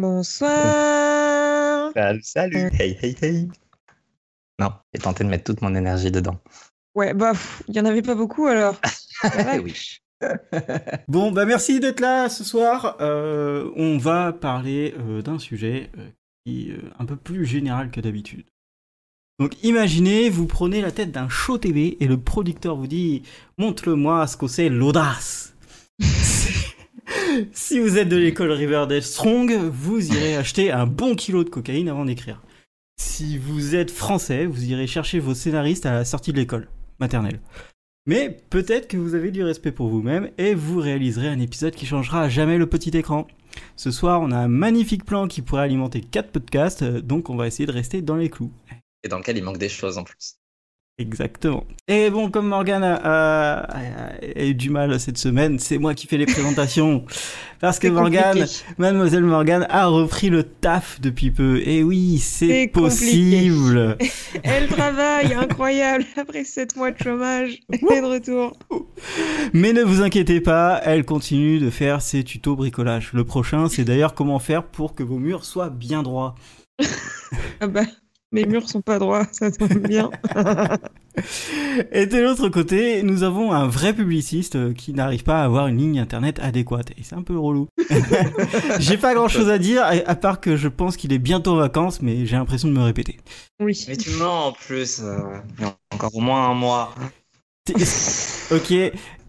[0.00, 1.92] Bonsoir.
[1.94, 2.70] Salut, salut.
[2.78, 3.48] Hey, hey, hey.
[4.58, 6.38] Non, j'ai tenté de mettre toute mon énergie dedans.
[6.94, 7.32] Ouais, bah,
[7.68, 8.80] il y en avait pas beaucoup alors.
[9.62, 9.74] oui.
[11.08, 12.96] Bon, bah merci d'être là ce soir.
[13.00, 16.08] Euh, on va parler euh, d'un sujet euh,
[16.44, 18.46] qui est un peu plus général que d'habitude.
[19.38, 23.22] Donc imaginez, vous prenez la tête d'un show TV et le producteur vous dit
[23.58, 25.54] Montre-le-moi ce que c'est l'audace.
[27.52, 31.88] si vous êtes de l'école Riverdale Strong, vous irez acheter un bon kilo de cocaïne
[31.88, 32.42] avant d'écrire.
[33.00, 36.68] Si vous êtes français, vous irez chercher vos scénaristes à la sortie de l'école
[37.00, 37.40] maternelle.
[38.06, 41.86] Mais peut-être que vous avez du respect pour vous-même et vous réaliserez un épisode qui
[41.86, 43.26] changera à jamais le petit écran.
[43.76, 47.46] Ce soir, on a un magnifique plan qui pourrait alimenter 4 podcasts, donc on va
[47.46, 48.52] essayer de rester dans les clous.
[49.02, 50.36] Et dans lequel il manque des choses en plus.
[50.96, 51.64] Exactement.
[51.88, 55.92] Et bon, comme Morgane a, a- a- a eu du mal cette semaine, c'est moi
[55.92, 57.04] qui fais les présentations.
[57.60, 58.46] Parce que Morgane,
[58.78, 61.60] mademoiselle Morgane a repris le taf depuis peu.
[61.66, 63.96] Et oui, c'est C'est possible.
[64.44, 67.58] Elle travaille, incroyable, après 7 mois de chômage.
[67.72, 68.56] Elle est de retour.
[69.52, 73.10] Mais ne vous inquiétez pas, elle continue de faire ses tutos bricolage.
[73.14, 76.36] Le prochain, c'est d'ailleurs comment faire pour que vos murs soient bien droits.
[77.60, 77.82] Ah bah,
[78.34, 80.10] mes murs sont pas droits, ça tombe bien.
[81.92, 85.68] Et de l'autre côté, nous avons un vrai publiciste euh, qui n'arrive pas à avoir
[85.68, 86.90] une ligne internet adéquate.
[86.98, 87.68] Et c'est un peu relou.
[88.80, 91.56] j'ai pas grand chose à dire, à part que je pense qu'il est bientôt en
[91.56, 93.18] vacances, mais j'ai l'impression de me répéter.
[93.60, 93.84] Oui.
[93.88, 95.00] Mais tu mens en plus.
[95.00, 95.18] euh,
[95.58, 96.94] il y a encore au moins un mois.
[98.50, 98.74] Ok,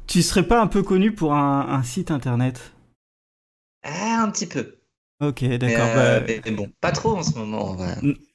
[0.08, 2.74] tu serais pas un peu connu pour un, un site internet?
[3.84, 4.75] Ah, un petit peu.
[5.22, 5.88] Ok, Mais, d'accord.
[5.96, 7.78] euh, bah, mais- mais bon, pas trop en ce moment.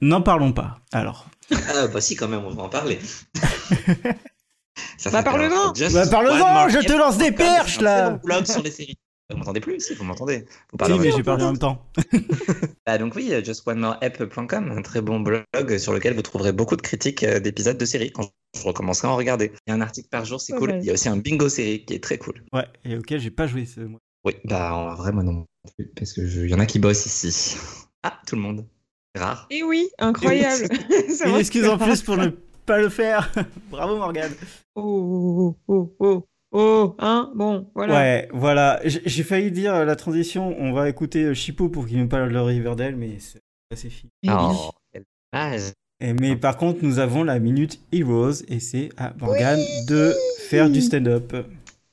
[0.00, 1.26] N'en parlons pas, alors.
[1.52, 2.98] Ah, bah si, quand même, on va en parler.
[4.96, 5.72] Ça Bah, parle-en.
[5.92, 8.10] Bah, parle-en, je te lance des perches, C'est un là.
[8.24, 8.96] blog sur les séries.
[9.30, 10.38] Vous m'entendez plus Si, vous m'entendez.
[10.38, 11.86] Vous Si, parlez en mais j'ai parlé en même temps.
[12.86, 16.82] Bah, donc oui, euh, justonemoreapp.com, un très bon blog sur lequel vous trouverez beaucoup de
[16.82, 18.24] critiques euh, d'épisodes de séries quand
[18.56, 19.52] je recommencerai à en regarder.
[19.66, 20.74] Il y a un article par jour, c'est cool.
[20.80, 22.42] Il y a aussi un bingo série qui est très cool.
[22.52, 24.00] Ouais, et auquel j'ai pas joué ce mois.
[24.24, 26.42] Oui, bah en vrai, moi non plus, parce que je...
[26.42, 27.56] il y en a qui bossent ici.
[28.02, 28.66] Ah, tout le monde.
[29.14, 29.46] C'est rare.
[29.50, 30.68] Et oui, incroyable.
[31.08, 32.28] Ça Une va, excuse en plus pour ne
[32.66, 33.32] pas le faire.
[33.70, 34.32] Bravo Morgane.
[34.74, 37.94] Oh, oh, oh, oh, oh, hein, bon, voilà.
[37.94, 38.80] Ouais, voilà.
[38.84, 40.54] J'ai failli dire euh, la transition.
[40.58, 43.40] On va écouter euh, Chipo pour qu'il nous parle de Riverdale, mais c'est
[43.72, 44.10] assez fini.
[44.22, 44.34] Et oui.
[44.36, 45.72] Oh, quel dommage.
[46.00, 50.14] Et, mais par contre, nous avons la minute Heroes et c'est à Morgane de
[50.48, 51.34] faire du stand-up.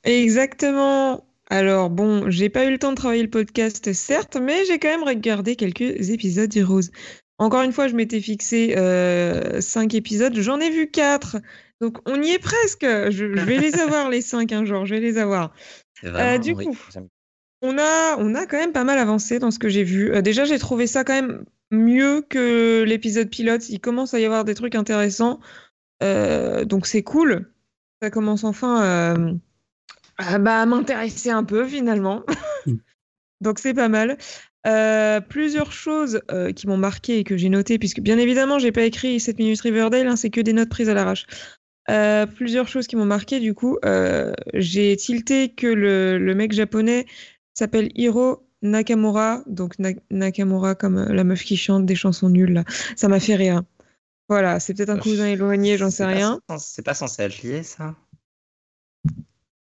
[0.04, 1.22] Exactement.
[1.50, 4.88] Alors bon, j'ai pas eu le temps de travailler le podcast, certes, mais j'ai quand
[4.88, 6.90] même regardé quelques épisodes d'Heroes.
[7.38, 11.36] Encore une fois, je m'étais fixé euh, cinq épisodes, j'en ai vu quatre.
[11.80, 12.84] Donc on y est presque.
[12.84, 15.54] Je, je vais les avoir les cinq un jour, je vais les avoir.
[16.02, 16.76] Vraiment- Euh, du oui, coup.
[17.62, 20.12] On a, on a quand même pas mal avancé dans ce que j'ai vu.
[20.12, 23.68] Euh, déjà, j'ai trouvé ça quand même mieux que l'épisode pilote.
[23.68, 25.40] Il commence à y avoir des trucs intéressants.
[26.00, 27.50] Donc c'est cool.
[28.02, 29.38] Ça commence enfin
[30.20, 32.22] euh, à, bah, m'intéresser un peu finalement.
[32.66, 32.74] Mm.
[33.40, 34.18] donc c'est pas mal.
[34.66, 38.72] Euh, plusieurs choses euh, qui m'ont marqué et que j'ai noté, puisque bien évidemment, j'ai
[38.72, 41.26] pas écrit 7 minutes Riverdale, hein, c'est que des notes prises à l'arrache.
[41.90, 46.52] Euh, plusieurs choses qui m'ont marqué, du coup, euh, j'ai tilté que le, le mec
[46.52, 47.06] japonais
[47.54, 52.64] s'appelle Hiro Nakamura, donc Na- Nakamura comme la meuf qui chante des chansons nulles, là.
[52.96, 53.62] Ça m'a fait rire.
[54.28, 56.38] Voilà, c'est peut-être un cousin éloigné, j'en sais rien.
[56.58, 57.94] C'est pas censé être lié, ça?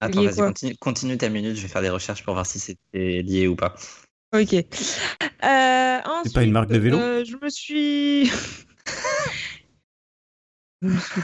[0.01, 3.21] Attends, vas-y, continue, continue ta minute, je vais faire des recherches pour voir si c'était
[3.21, 3.75] lié ou pas.
[4.33, 4.53] Ok.
[4.53, 4.63] Euh,
[6.23, 8.31] C'est pas une marque de vélo euh, Je me suis.
[10.81, 11.21] Je me suis-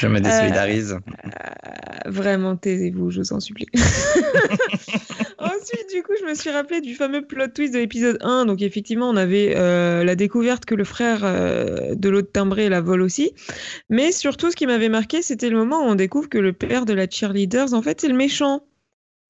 [0.00, 0.92] Je me Euh, désolidarise.
[0.92, 3.66] Euh, Vraiment, taisez-vous, je vous en supplie.
[5.64, 8.44] Ensuite, du coup, je me suis rappelé du fameux plot twist de l'épisode 1.
[8.44, 12.82] Donc, effectivement, on avait euh, la découverte que le frère euh, de l'autre timbré la
[12.82, 13.32] vole aussi.
[13.88, 16.84] Mais surtout, ce qui m'avait marqué, c'était le moment où on découvre que le père
[16.84, 18.66] de la cheerleaders, en fait, c'est le méchant.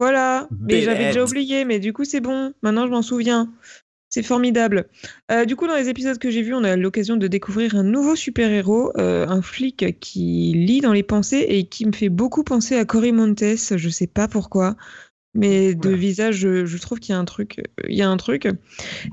[0.01, 0.49] Voilà.
[0.61, 2.53] Mais j'avais déjà oublié, mais du coup, c'est bon.
[2.63, 3.53] Maintenant, je m'en souviens.
[4.09, 4.89] C'est formidable.
[5.31, 7.85] Euh, du coup, dans les épisodes que j'ai vus, on a l'occasion de découvrir un
[7.85, 12.43] nouveau super-héros, euh, un flic qui lit dans les pensées et qui me fait beaucoup
[12.43, 13.45] penser à Cory Montes.
[13.57, 14.77] Je sais pas pourquoi,
[15.35, 17.61] mais de visage, je, je trouve qu'il y a un truc.
[17.89, 18.49] Il y a un truc.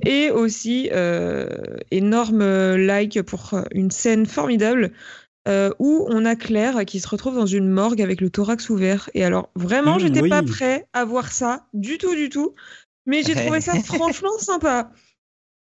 [0.06, 1.48] Et aussi, euh,
[1.92, 4.92] énorme euh, like pour une scène formidable.
[5.48, 9.10] euh, où on a Claire qui se retrouve dans une morgue avec le thorax ouvert.
[9.16, 12.56] Et alors, vraiment, Mmh, j'étais pas prêt à voir ça du tout, du tout.
[13.08, 14.92] Mais j'ai trouvé ça franchement sympa.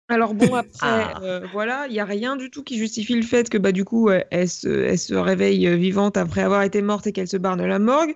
[0.10, 1.20] Alors bon, après, Ah.
[1.24, 3.86] euh, voilà, il n'y a rien du tout qui justifie le fait que bah, du
[3.86, 7.28] coup, euh, elle, se, elle se réveille euh, vivante après avoir été morte et qu'elle
[7.28, 8.14] se barre de la morgue.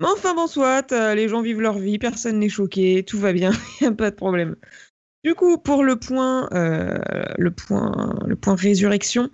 [0.00, 3.32] Mais enfin bon, soit, euh, les gens vivent leur vie, personne n'est choqué, tout va
[3.32, 4.56] bien, il n'y a pas de problème.
[5.24, 6.98] Du coup, pour le point, euh,
[7.36, 9.30] le point, le point résurrection.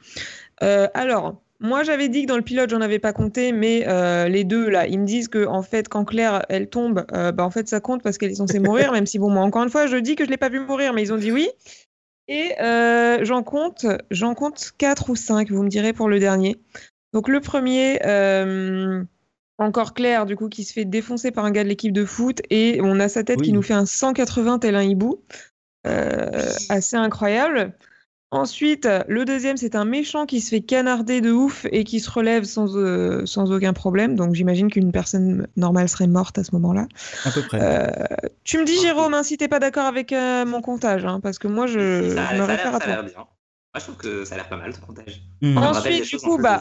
[0.61, 4.45] alors, moi, j'avais dit que dans le pilote, j'en avais pas compté, mais euh, les
[4.45, 7.51] deux là, ils me disent que en fait, quand Claire elle tombe, euh, bah en
[7.51, 9.87] fait, ça compte parce qu'elle est censée mourir, même si bon, moi, encore une fois,
[9.87, 11.49] je dis que je l'ai pas vu mourir, mais ils ont dit oui.
[12.29, 15.51] Et euh, j'en compte, j'en compte quatre ou cinq.
[15.51, 16.57] Vous me direz pour le dernier.
[17.13, 18.01] Donc le premier.
[18.07, 19.05] euh,
[19.59, 22.41] encore Claire, du coup, qui se fait défoncer par un gars de l'équipe de foot
[22.51, 23.47] et on a sa tête Oui.
[23.47, 25.23] qui nous fait un 180 tel un hibou.
[25.87, 27.73] Euh, assez incroyable.
[28.35, 32.11] Ensuite, le deuxième, c'est un méchant qui se fait canarder de ouf et qui se
[32.11, 34.17] relève sans, euh, sans aucun problème.
[34.17, 36.89] Donc j'imagine qu'une personne normale serait morte à ce moment-là.
[37.25, 37.61] À peu près.
[37.63, 37.91] Euh,
[38.43, 41.39] tu me dis, Jérôme, hein, si t'es pas d'accord avec euh, mon comptage, hein, parce
[41.39, 42.87] que moi, je, ça, je me ça réfère à ça a toi.
[42.89, 43.15] l'air bien.
[43.15, 43.27] Moi,
[43.77, 45.23] je trouve que ça a l'air pas mal ton comptage.
[45.41, 46.61] Me Ensuite, du coup, en plus, bah-.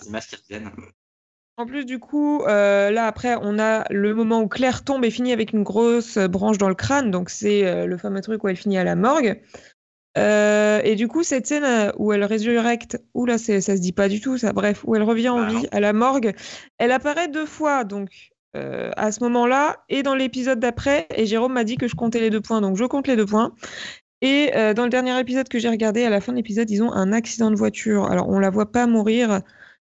[1.58, 5.12] En plus, du coup, euh, là, après, on a le moment où Claire tombe et
[5.12, 7.12] finit avec une grosse branche dans le crâne.
[7.12, 9.40] Donc, c'est euh, le fameux truc où elle finit à la morgue.
[10.18, 13.94] Euh, et du coup, cette scène euh, où elle résurrecte, ou là, ça se dit
[13.94, 16.34] pas du tout, ça, bref, où elle revient en Bah, vie à la morgue,
[16.78, 21.08] elle apparaît deux fois, donc, euh, à ce moment-là, et dans l'épisode d'après.
[21.16, 23.26] Et Jérôme m'a dit que je comptais les deux points, donc je compte les deux
[23.26, 23.54] points.
[24.22, 26.82] Et euh, dans le dernier épisode que j'ai regardé, à la fin de l'épisode, ils
[26.84, 28.06] ont un accident de voiture.
[28.06, 29.42] Alors, on la voit pas mourir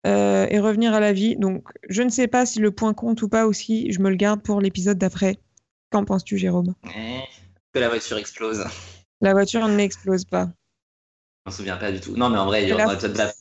[0.06, 1.36] et revenir à la vie.
[1.36, 3.92] Donc, je ne sais pas si le point compte ou pas aussi.
[3.92, 5.40] Je me le garde pour l'épisode d'après.
[5.92, 6.74] Qu'en penses-tu, Jérôme?
[6.86, 7.20] Eh,
[7.74, 8.64] Que la voiture explose.
[9.22, 10.46] La voiture n'explose pas.
[11.46, 12.16] Je m'en souviens pas du tout.
[12.16, 13.34] Non, mais en vrai, dans l'épisode d'après-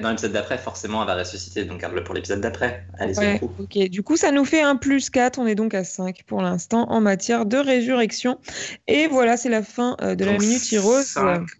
[0.00, 1.64] dans l'épisode d'après, forcément, elle va ressusciter.
[1.64, 2.86] Donc, garde-le pour l'épisode d'après.
[2.98, 3.50] Allez, c'est Ouais, coup.
[3.58, 3.76] ok.
[3.88, 5.38] Du coup, ça nous fait un plus 4.
[5.40, 8.38] On est donc à 5 pour l'instant en matière de résurrection.
[8.86, 11.02] Et voilà, c'est la fin euh, de la Minute Heroes.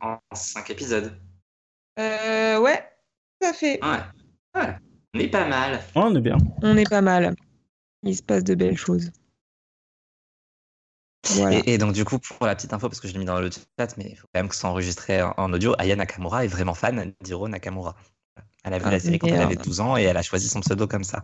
[0.00, 1.12] en 5 épisodes.
[1.98, 2.84] Euh, ouais,
[3.40, 3.80] tout à fait.
[3.84, 4.60] Ouais.
[4.62, 4.76] Ouais.
[5.14, 5.80] On est pas mal.
[5.96, 6.36] On est bien.
[6.62, 7.34] On est pas mal.
[8.04, 9.10] Il se passe de belles choses.
[11.28, 11.58] Voilà.
[11.58, 13.40] Et, et donc, du coup, pour la petite info, parce que je l'ai mis dans
[13.40, 15.96] le chat, mais il faut quand même que ce soit enregistré en, en audio, Aya
[15.96, 17.94] Nakamura est vraiment fan d'Hiro Nakamura.
[18.64, 20.48] Elle a vu Ah, la série quand elle avait 12 ans et elle a choisi
[20.48, 21.22] son pseudo comme ça.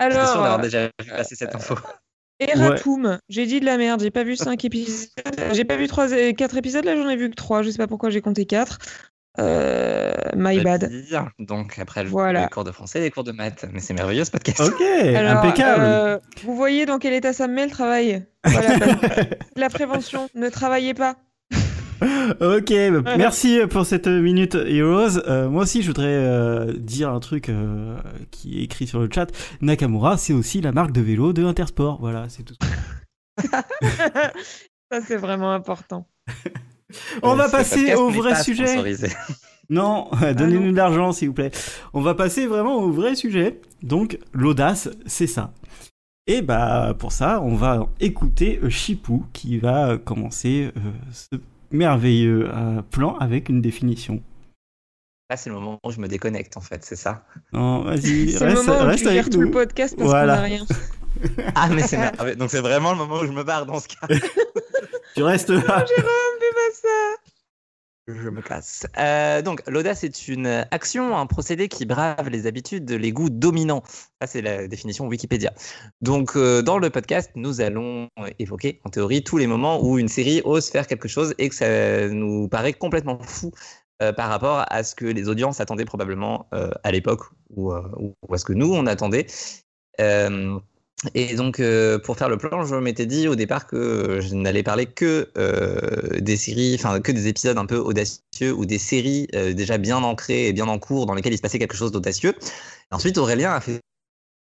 [0.00, 1.74] J'étais sûr Alors, d'avoir déjà vu passer cette info.
[2.38, 5.08] Eratum, j'ai dit de la merde, j'ai pas vu 5 épisodes,
[5.52, 7.86] j'ai pas vu 3, 4 épisodes, là j'en ai vu que 3, je sais pas
[7.86, 8.78] pourquoi j'ai compté 4.
[9.38, 10.90] Euh, my Je bad.
[11.08, 11.28] dire.
[11.38, 12.42] Donc, après le, Voilà.
[12.44, 13.66] les cours de français, les cours de maths.
[13.72, 14.60] Mais c'est merveilleux ce podcast.
[14.60, 15.82] Ok, Alors, impeccable.
[15.82, 18.68] euh, vous voyez dans quel état ça me met le travail Voilà,
[19.56, 21.16] La prévention, ne travaillez pas.
[22.42, 22.70] Ok,
[23.02, 25.18] bah, merci pour cette minute Heroes.
[25.26, 27.96] Euh, moi aussi, je voudrais euh, dire un truc euh,
[28.30, 29.28] qui est écrit sur le chat.
[29.62, 31.98] Nakamura, c'est aussi la marque de vélo de Intersport.
[32.00, 32.54] Voilà, c'est tout.
[34.92, 36.06] Ça c'est vraiment important.
[37.22, 38.76] On va Ce passer au vrai pas sujet.
[39.68, 41.50] Non, donnez-nous de l'argent, s'il vous plaît.
[41.92, 43.60] On va passer vraiment au vrai sujet.
[43.82, 45.52] Donc, l'audace, c'est ça.
[46.28, 50.80] Et bah, pour ça, on va écouter euh, Chipou qui va commencer euh,
[51.12, 51.36] ce
[51.72, 54.22] merveilleux euh, plan avec une définition.
[55.30, 57.24] Là, c'est le moment où je me déconnecte, en fait, c'est ça?
[57.52, 59.52] Non, vas-y, C'est le reste, moment où reste tu avec tout le nous.
[59.52, 60.36] podcast parce Voilà.
[60.36, 60.64] qu'on a rien.
[61.56, 62.36] Ah, mais c'est merveilleux.
[62.36, 64.06] Donc, c'est vraiment le moment où je me barre dans ce cas.
[65.16, 65.60] Tu restes là.
[65.60, 66.35] Jérôme, fais pas
[68.08, 68.86] Je me casse.
[68.98, 73.82] Euh, donc, l'audace est une action, un procédé qui brave les habitudes, les goûts dominants.
[74.20, 75.52] Ça, c'est la définition Wikipédia.
[76.02, 78.08] Donc, euh, dans le podcast, nous allons
[78.38, 81.54] évoquer, en théorie, tous les moments où une série ose faire quelque chose et que
[81.56, 83.50] ça nous paraît complètement fou
[84.02, 88.38] euh, par rapport à ce que les audiences attendaient probablement à l'époque ou, ou à
[88.38, 89.26] ce que nous, on attendait.
[91.14, 94.62] Et donc, euh, pour faire le plan, je m'étais dit au départ que je n'allais
[94.62, 99.28] parler que euh, des séries, enfin que des épisodes un peu audacieux ou des séries
[99.34, 101.92] euh, déjà bien ancrées et bien en cours dans lesquelles il se passait quelque chose
[101.92, 102.34] d'audacieux.
[102.90, 103.80] Ensuite, Aurélien a fait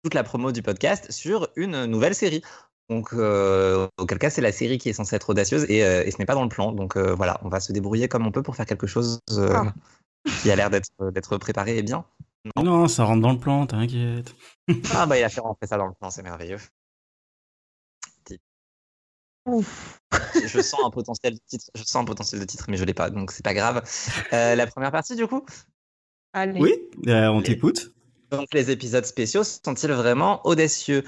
[0.04, 2.44] toute la promo du podcast sur une nouvelle série.
[2.90, 6.26] Donc, auquel cas, c'est la série qui est censée être audacieuse et, et ce n'est
[6.26, 6.74] pas dans le plan.
[6.74, 9.74] Donc voilà, on va se débrouiller comme on peut pour faire quelque chose Ah.
[10.42, 12.04] qui a l'air d'être préparé et bien.
[12.62, 14.36] Non, ça rentre dans le plan, t'inquiète.
[14.94, 16.58] Ah bah il a fait rentrer ça dans le plan, c'est merveilleux.
[19.46, 20.00] Ouf.
[20.46, 22.94] je sens un potentiel de titre, je sens un potentiel de titre, mais je l'ai
[22.94, 23.84] pas, donc c'est pas grave.
[24.32, 25.46] Euh, la première partie, du coup?
[26.32, 26.60] Allez.
[26.62, 26.74] Oui,
[27.08, 27.92] euh, on t'écoute.
[28.32, 31.04] Donc les épisodes spéciaux sont-ils vraiment audacieux?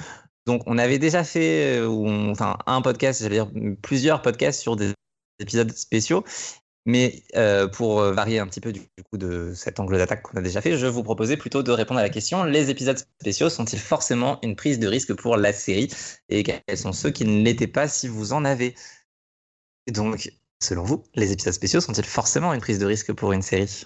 [0.45, 3.49] Donc on avait déjà fait, euh, on- enfin un podcast, j'allais dire
[3.81, 4.93] plusieurs podcasts sur des
[5.39, 6.23] épisodes spéciaux,
[6.85, 10.21] mais euh, pour euh, varier un petit peu du, du coup de cet angle d'attaque
[10.21, 12.97] qu'on a déjà fait, je vous proposais plutôt de répondre à la question les épisodes
[13.19, 15.89] spéciaux sont-ils forcément une prise de risque pour la série
[16.29, 18.75] et quels sont ceux qui ne l'étaient pas si vous en avez?
[19.87, 23.41] Et Donc, selon vous, les épisodes spéciaux sont-ils forcément une prise de risque pour une
[23.41, 23.67] série?
[23.67, 23.85] Je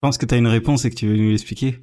[0.00, 1.78] pense que t'as une réponse et que tu veux nous l'expliquer.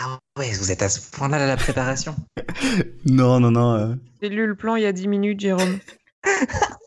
[0.00, 2.14] Ah ouais, vous êtes à ce point-là à la préparation
[3.04, 3.74] Non, non, non.
[3.74, 5.78] euh, J'ai lu le plan il y a 10 minutes, Jérôme.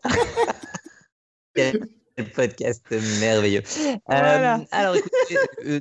[2.16, 2.84] Quel podcast
[3.20, 3.62] merveilleux.
[4.06, 4.58] Voilà.
[4.58, 5.80] Euh, alors, écoutez, euh,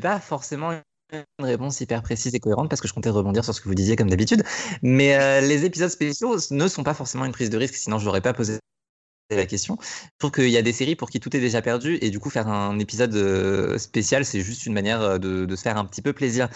[0.00, 0.72] pas forcément
[1.12, 3.74] une réponse hyper précise et cohérente parce que je comptais rebondir sur ce que vous
[3.74, 4.42] disiez comme d'habitude.
[4.82, 8.06] Mais euh, les épisodes spéciaux ne sont pas forcément une prise de risque, sinon je
[8.06, 8.58] l'aurais pas posé
[9.36, 9.78] la question.
[9.82, 12.18] Je trouve qu'il y a des séries pour qui tout est déjà perdu et du
[12.20, 15.76] coup faire un épisode euh, spécial, c'est juste une manière euh, de, de se faire
[15.76, 16.48] un petit peu plaisir.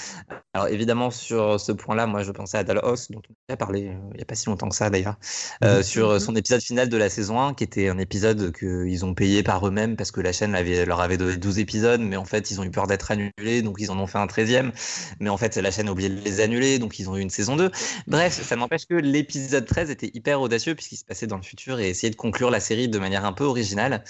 [0.55, 3.89] Alors évidemment sur ce point-là, moi je pensais à Dallas, dont on a déjà parlé
[3.89, 5.17] euh, il n'y a pas si longtemps que ça d'ailleurs,
[5.65, 5.83] euh, Mhm.
[5.83, 9.43] sur son épisode final de la saison 1, qui était un épisode qu'ils ont payé
[9.43, 12.51] par eux-mêmes parce que la chaîne avait, leur avait donné 12 épisodes, mais en fait
[12.51, 14.73] ils ont eu peur d'être annulés, donc ils en ont fait un 13e,
[15.21, 17.31] mais en fait la chaîne a oublié de les annuler, donc ils ont eu une
[17.31, 17.71] saison 2.
[18.07, 21.79] Bref, ça n'empêche que l'épisode 13 était hyper audacieux puisqu'il se passait dans le futur
[21.81, 24.05] et essayait de conclure la série de manière un peu originale.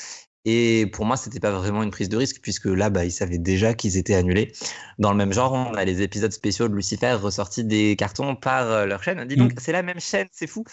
[0.45, 3.39] Et pour moi, c'était pas vraiment une prise de risque puisque là, bah, ils savaient
[3.39, 4.53] déjà qu'ils étaient annulés.
[4.99, 8.71] Dans le même genre, on a les épisodes spéciaux de Lucifer ressortis des cartons par
[8.71, 9.25] euh, leur chaîne.
[9.27, 10.65] Dis donc, c'est la même chaîne, c'est fou.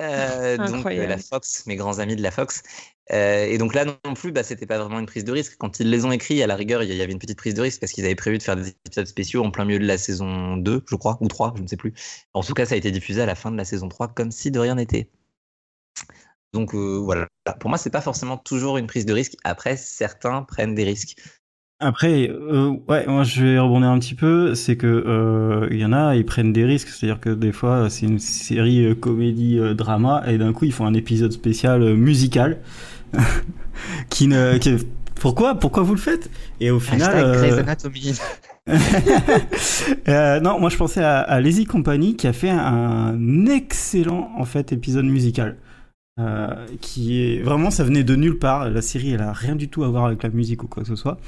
[0.00, 2.62] Euh, donc euh, la Fox, mes grands amis de la Fox.
[3.12, 5.56] Euh, et donc là non plus, bah, c'était pas vraiment une prise de risque.
[5.58, 7.62] Quand ils les ont écrits, à la rigueur, il y avait une petite prise de
[7.62, 9.98] risque parce qu'ils avaient prévu de faire des épisodes spéciaux en plein milieu de la
[9.98, 11.92] saison 2, je crois, ou 3, je ne sais plus.
[12.32, 14.30] En tout cas, ça a été diffusé à la fin de la saison 3 comme
[14.30, 15.10] si de rien n'était.
[16.54, 17.26] Donc euh, voilà,
[17.60, 19.34] pour moi, c'est pas forcément toujours une prise de risque.
[19.44, 21.16] Après, certains prennent des risques.
[21.80, 24.54] Après, euh, ouais, moi je vais rebondir un petit peu.
[24.54, 26.88] C'est que euh, il y en a, ils prennent des risques.
[26.88, 30.86] C'est-à-dire que des fois, c'est une série euh, comédie drama et d'un coup ils font
[30.86, 32.60] un épisode spécial musical
[34.08, 34.56] qui ne.
[34.58, 34.76] qui-
[35.20, 36.30] Pourquoi, pourquoi vous le faites?
[36.60, 37.36] Et au final,
[40.42, 44.72] non, moi je pensais à, à Lazy Company qui a fait un excellent en fait
[44.72, 45.56] épisode musical.
[46.20, 48.70] Euh, qui est vraiment ça venait de nulle part.
[48.70, 50.88] La série elle a rien du tout à voir avec la musique ou quoi que
[50.88, 51.18] ce soit.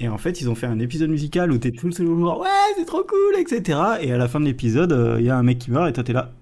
[0.00, 2.40] Et en fait ils ont fait un épisode musical où t'es tout le seul jour
[2.40, 5.36] ouais c'est trop cool etc et à la fin de l'épisode euh, il y a
[5.36, 6.32] un mec qui meurt et toi t'es là.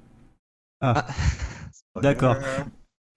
[0.80, 1.06] Ah,
[2.02, 2.36] d'accord.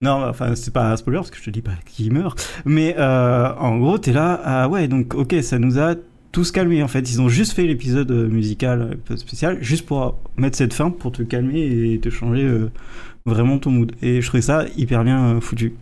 [0.02, 2.62] Non enfin c'est pas un spoiler parce que je te dis pas qui meurt.
[2.66, 5.94] Mais euh, en gros t'es là ah ouais donc ok ça nous a
[6.36, 9.86] tous calmés en fait ils ont juste fait l'épisode euh, musical un peu spécial juste
[9.86, 11.62] pour mettre cette fin pour te calmer
[11.94, 12.70] et te changer euh,
[13.24, 15.74] vraiment ton mood et je trouvais ça hyper bien euh, foutu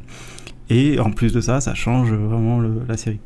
[0.70, 3.18] et en plus de ça ça change vraiment le- la série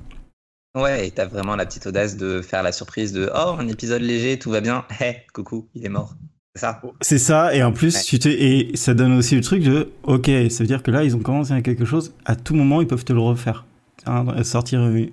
[0.75, 4.01] Ouais, et t'as vraiment la petite audace de faire la surprise de Oh, un épisode
[4.03, 4.85] léger, tout va bien.
[5.01, 6.15] Hé, coucou, il est mort.
[6.55, 6.81] C'est ça.
[7.01, 8.03] C'est ça, et en plus, Ouais.
[8.05, 11.03] tu te- et ça donne aussi le truc de, ok, ça veut dire que là,
[11.05, 13.67] ils ont commencé à quelque chose, à tout moment, ils peuvent te le refaire.
[14.07, 15.07] Hein, sortir euh,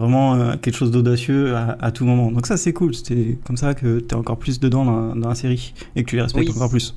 [0.00, 2.32] vraiment euh, quelque chose d'audacieux à, à tout moment.
[2.32, 5.34] Donc ça, c'est cool, c'est comme ça que t'es encore plus dedans dans, dans la
[5.34, 6.56] série, et que tu les respectes Oui.
[6.56, 6.94] encore plus.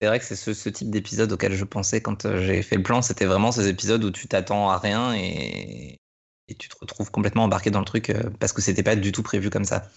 [0.00, 2.76] C'est vrai que c'est ce, ce type d'épisode auquel je pensais quand euh, j'ai fait
[2.76, 3.02] le plan.
[3.02, 5.96] C'était vraiment ces épisodes où tu t'attends à rien et,
[6.48, 9.10] et tu te retrouves complètement embarqué dans le truc euh, parce que c'était pas du
[9.10, 9.88] tout prévu comme ça.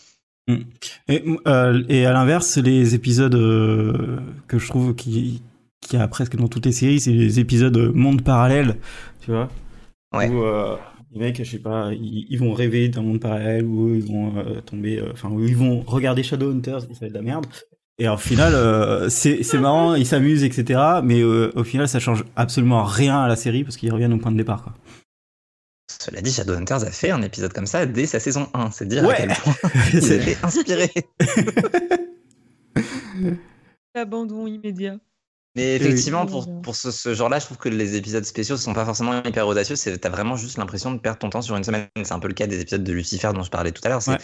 [1.07, 5.43] Et, euh, et à l'inverse, les épisodes euh, que je trouve qui
[5.81, 8.77] qu'il y a presque dans toutes les séries, c'est les épisodes monde parallèle,
[9.19, 9.49] tu vois.
[10.15, 10.29] Ouais.
[10.29, 10.75] Où euh,
[11.13, 14.38] les mecs, je sais pas, ils, ils vont rêver d'un monde parallèle où ils vont
[14.38, 17.22] euh, tomber, euh, enfin où ils vont regarder Shadowhunters, et ça va être de la
[17.24, 17.46] merde.
[18.00, 20.80] Et au final, euh, c'est marrant, ils s'amusent, etc.
[21.03, 24.18] Mais euh, au final, ça change absolument rien à la série parce qu'ils reviennent au
[24.18, 24.74] point de départ, quoi.
[26.01, 28.72] Cela dit, Shadowhunters a fait un épisode comme ça dès sa saison 1.
[28.72, 29.13] C'est dire Ouais.
[29.15, 29.53] à quel point
[29.94, 30.89] ils C'est- étaient inspirés.
[33.94, 34.98] L'abandon immédiat.
[35.55, 36.31] Mais effectivement, Oui.
[36.31, 39.48] pour, pour ce, ce genre-là, je trouve que les épisodes spéciaux sont pas forcément hyper
[39.48, 39.75] audacieux.
[39.75, 41.88] c'est- T'as vraiment juste l'impression de perdre ton temps sur une semaine.
[42.03, 44.01] C'est un peu le cas des épisodes de Lucifer dont je parlais tout à l'heure.
[44.01, 44.17] C'est Ouais.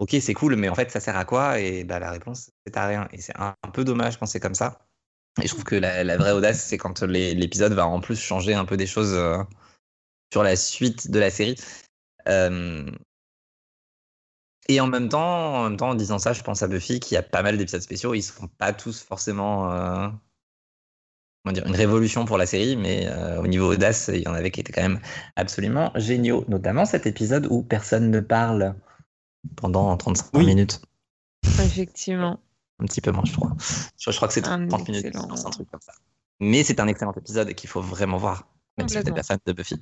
[0.00, 1.60] ok, c'est cool, mais en fait, ça sert à quoi?
[1.60, 3.08] Et bah, la réponse, c'est à rien.
[3.12, 4.80] Et c'est un, un peu dommage quand c'est comme ça.
[5.40, 8.54] Et je trouve que la, la vraie audace, c'est quand l'épisode va en plus changer
[8.54, 9.38] un peu des choses euh,
[10.32, 11.56] sur la suite de la série.
[12.28, 12.90] Euh,
[14.68, 17.16] Et en même temps, en même temps, en disant ça, je pense à Buffy qui
[17.16, 18.14] a pas mal d'épisodes spéciaux.
[18.14, 20.08] Ils sont pas tous forcément euh,
[21.44, 24.34] comment dire, une révolution pour la série, mais euh, au niveau audace, il y en
[24.34, 25.00] avait qui étaient quand même
[25.36, 26.44] absolument géniaux.
[26.48, 28.74] Notamment cet épisode où personne ne parle
[29.56, 30.46] pendant 35 Oui.
[30.46, 30.80] minutes.
[31.44, 32.40] Effectivement.
[32.80, 33.52] Un petit peu moins, je crois.
[33.98, 35.28] Je, je crois que c'est Un 30 minutes, excellent.
[35.30, 35.92] un truc comme ça.
[36.40, 38.48] Mais c'est un excellent épisode qu'il faut vraiment voir,
[38.78, 39.76] même si vous n'êtes pas fan de Buffy.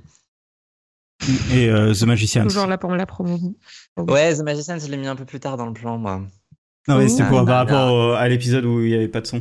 [1.53, 2.43] Et euh, The Magicians.
[2.43, 3.53] Toujours là pour me la promouvoir.
[3.97, 6.21] Ouais, The Magician, je l'ai mis un peu plus tard dans le plan, moi.
[6.89, 9.21] Non, mais c'était pour, Ah, par rapport au- à l'épisode où il n'y avait pas
[9.21, 9.41] de son.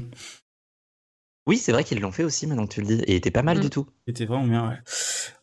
[1.48, 2.93] Oui, c'est vrai qu'ils l'ont fait aussi, maintenant que tu le dis.
[3.03, 3.62] Et il était pas mal Mm.
[3.62, 3.88] du tout.
[4.07, 4.77] C'était vraiment bien, ouais.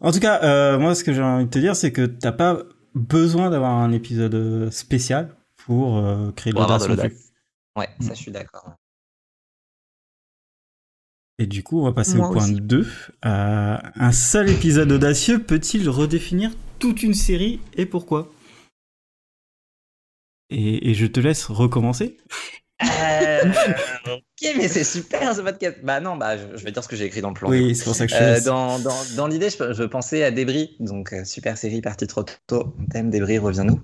[0.00, 2.32] En tout cas, euh, moi, ce que j'ai envie de te dire, c'est que t'as
[2.32, 2.62] pas
[2.94, 7.12] besoin d'avoir un épisode euh, spécial pour euh, créer de Pour l'audace de.
[7.76, 8.02] Ouais, Mm.
[8.04, 8.74] ça, je suis d'accord.
[11.40, 12.60] Et du coup, on va passer Moi au point aussi.
[12.60, 12.86] 2.
[13.24, 16.50] Euh, un seul épisode audacieux peut-il redéfinir
[16.80, 18.32] toute une série et pourquoi?
[20.50, 22.16] Et, et je te laisse recommencer.
[22.82, 23.42] Euh,
[24.06, 25.78] ok, mais c'est super ce podcast.
[25.82, 27.48] Bah non, bah je, vais dire ce que j'ai écrit dans le plan.
[27.48, 30.30] Oui, c'est pour ça que je euh, dans, dans, dans l'idée, je, je, pensais à
[30.30, 32.74] Débris, donc euh, super série partie trop tôt.
[32.92, 33.80] Thème Débris, reviens-nous.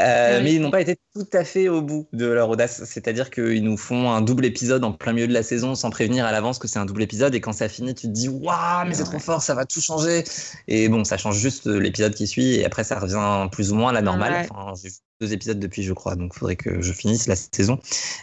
[0.00, 2.82] Euh, Mais ils n'ont pas été tout à fait au bout de leur audace.
[2.84, 6.26] C'est-à-dire qu'ils nous font un double épisode en plein milieu de la saison sans prévenir
[6.26, 7.34] à l'avance que c'est un double épisode.
[7.36, 9.80] Et quand ça finit, tu te dis waouh, mais c'est trop fort, ça va tout
[9.80, 10.24] changer.
[10.66, 13.90] Et bon, ça change juste l'épisode qui suit et après ça revient plus ou moins
[13.90, 14.48] à la normale.
[14.50, 17.36] Enfin, j'ai vu deux épisodes depuis, je crois, donc il faudrait que je finisse la
[17.36, 17.78] saison.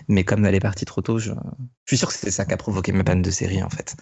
[0.08, 1.36] Mais comme elle est partie trop tôt, je, je
[1.88, 3.96] suis sûr que c'est ça qui a provoqué ma panne de série en fait.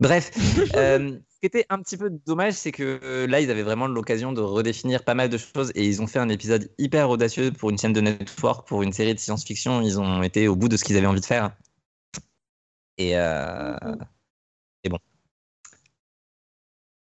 [0.00, 0.30] Bref,
[0.76, 3.86] euh, ce qui était un petit peu dommage, c'est que euh, là, ils avaient vraiment
[3.86, 7.52] l'occasion de redéfinir pas mal de choses et ils ont fait un épisode hyper audacieux
[7.52, 9.82] pour une chaîne de network, pour une série de science-fiction.
[9.82, 11.56] Ils ont été au bout de ce qu'ils avaient envie de faire.
[12.98, 13.76] Et, euh,
[14.84, 14.98] et bon,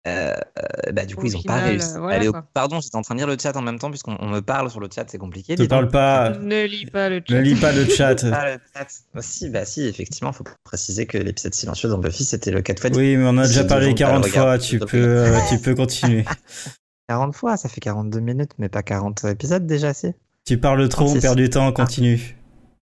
[0.08, 1.94] euh, bah, du coup, ils n'ont pas réussi.
[1.96, 2.44] Voilà, Allez, quoi.
[2.52, 4.70] pardon, j'étais en train de lire le chat en même temps, puisqu'on on me parle
[4.70, 5.56] sur le chat, c'est compliqué.
[5.56, 6.30] Ne parle pas.
[6.30, 7.34] Ne lis pas le chat.
[7.34, 8.24] Ne lis pas le chat.
[8.32, 8.86] Ah, le chat.
[9.14, 12.62] Bah, si, bah si, effectivement, il faut préciser que l'épisode silencieux dans Buffy, c'était le
[12.62, 14.58] 4 fois Oui, mais on a déjà parlé les gens 40 le fois.
[14.58, 16.24] Tu peux, euh, tu peux continuer.
[17.08, 20.12] 40 fois, ça fait 42 minutes, mais pas 40 épisodes déjà, si.
[20.44, 21.70] Tu parles trop, on perd du temps.
[21.72, 22.37] Continue.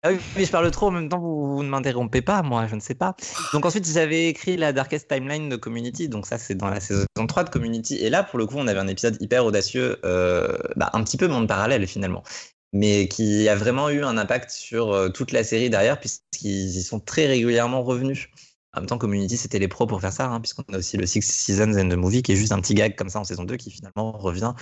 [0.01, 2.79] Ah oui, je parle trop en même temps, vous, ne m'interrompez pas, moi, je ne
[2.79, 3.17] sais pas.
[3.51, 7.05] Donc ensuite, j'avais écrit la Darkest Timeline de Community, donc ça, c'est dans la saison
[7.27, 7.95] 3 de Community.
[7.95, 11.17] Et là, pour le coup, on avait un épisode hyper audacieux, euh, bah, un petit
[11.17, 12.23] peu monde parallèle finalement,
[12.71, 16.81] mais qui a vraiment eu un impact sur euh, toute la série derrière, puisqu'ils y
[16.81, 18.29] sont très régulièrement revenus.
[18.73, 21.05] En même temps, Community, c'était les pros pour faire ça, hein, puisqu'on a aussi le
[21.07, 23.43] Six Seasons and the Movie, qui est juste un petit gag comme ça en saison
[23.43, 24.53] 2, qui finalement revient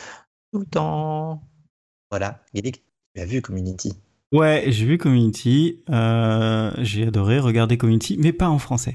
[0.51, 1.43] tout le temps.
[2.09, 2.43] Voilà.
[2.55, 3.93] Guélic, tu as vu Community?
[4.33, 5.83] Ouais, j'ai vu Community.
[5.89, 8.93] euh, j'ai adoré regarder Community, mais pas en français.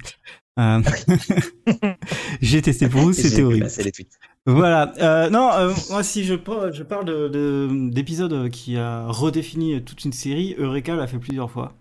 [0.59, 0.83] Euh,
[2.43, 3.69] j'ai testé pour vous, c'était horrible.
[3.83, 4.19] les tweets.
[4.45, 4.93] Voilà.
[4.99, 5.51] Euh, non,
[5.91, 10.55] moi, si je, par- je parle de- de- d'épisode qui a redéfini toute une série,
[10.59, 11.73] Eureka l'a fait plusieurs fois.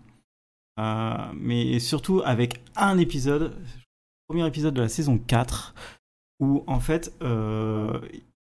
[1.34, 5.74] Mais surtout avec un épisode, le premier épisode de la saison 4,
[6.40, 7.12] où en fait,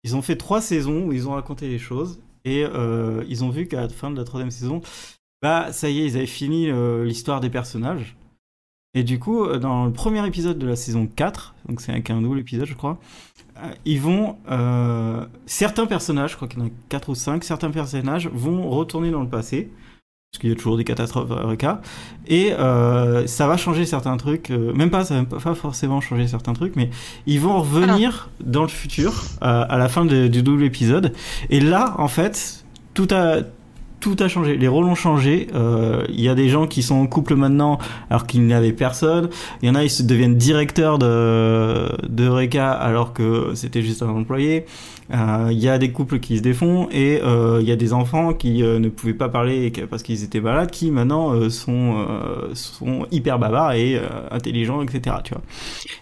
[0.03, 3.50] ils ont fait trois saisons où ils ont raconté les choses, et euh, ils ont
[3.50, 4.81] vu qu'à la fin de la troisième saison,
[5.42, 8.16] bah ça y est, ils avaient fini euh, l'histoire des personnages.
[8.96, 12.22] Et du coup, euh, dans le premier épisode de la saison 4, donc c'est un
[12.22, 13.00] double épisode, je crois,
[13.85, 14.37] ils vont.
[15.46, 19.11] certains personnages, je crois qu'il y en a 4 ou 5, certains personnages vont retourner
[19.11, 19.70] dans le passé.
[20.31, 21.81] Parce qu'il y a toujours des catastrophes à Eureka.
[22.27, 24.51] Et euh, ça va changer certains trucs.
[24.51, 26.92] euh, même pas, ça va pas forcément changer certains trucs, mais
[27.25, 31.13] ils vont revenir dans le futur euh, à la fin de- du double épisode.
[31.50, 32.63] Et là, en fait,
[32.94, 33.37] tout a.
[34.00, 35.48] Tout a changé, les rôles ont changé.
[35.53, 38.72] euh, Il y a des gens qui sont en couple maintenant alors qu'il n'y avait
[38.72, 39.29] personne.
[39.62, 44.01] Il y en a, ils se deviennent directeurs de, de Eureka alors que c'était juste
[44.01, 44.66] un employé.
[45.14, 47.92] Euh, Il y a des couples qui se défont et euh, il y a des
[47.92, 52.05] enfants qui ne pouvaient pas parler parce qu'ils étaient malades qui maintenant sont,
[52.53, 54.00] sont hyper bavards et
[54.31, 55.18] intelligents, etc.
[55.25, 55.44] Tu vois.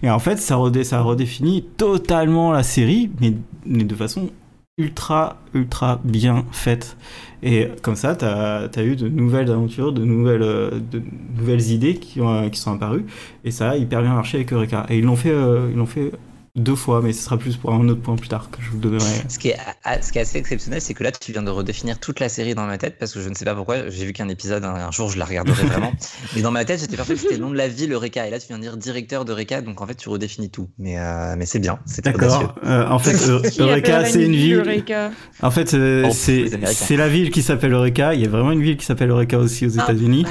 [0.04, 3.34] Et en fait, ça redéfinit totalement la série, mais,
[3.66, 4.30] mais de façon
[4.78, 6.98] ultra, ultra bien faite.
[7.44, 11.02] Et comme ça, tu as, eu de nouvelles aventures, de nouvelles, euh, de
[11.38, 13.06] nouvelles idées qui, ont, qui sont apparues.
[13.44, 14.86] Et ça a hyper bien marché avec Eureka.
[14.90, 16.12] Et ils l'ont fait, euh, ils l'ont fait
[16.58, 18.78] deux fois, mais ce sera plus pour un autre point plus tard que je vous
[18.80, 19.06] donnerai.
[19.30, 21.50] Ce qui est, a- ce qui est assez exceptionnel, c'est que là, tu viens de
[21.52, 24.06] redéfinir toute la série dans ma tête, parce que je ne sais pas pourquoi, j'ai
[24.06, 25.94] vu qu'un épisode, un, un jour, je la regarderai vraiment.
[26.36, 28.28] Mais dans ma tête, j'étais que c'était le nom de la ville, Eureka.
[28.28, 30.68] Et là, tu viens de dire directeur d'Eureka, donc en fait, tu redéfinis tout.
[30.78, 32.04] Mais, euh, mais c'est bien, c'est.
[32.04, 32.56] D'accord.
[32.66, 33.16] Euh, en fait,
[33.60, 34.56] Eureka, c'est une ville.
[34.56, 38.14] Eureka En fait, euh, Oh, c'est la ville qui s'appelle Eureka.
[38.14, 39.84] Il y a vraiment une ville qui s'appelle Eureka aussi aux Ah.
[39.84, 40.26] États-Unis.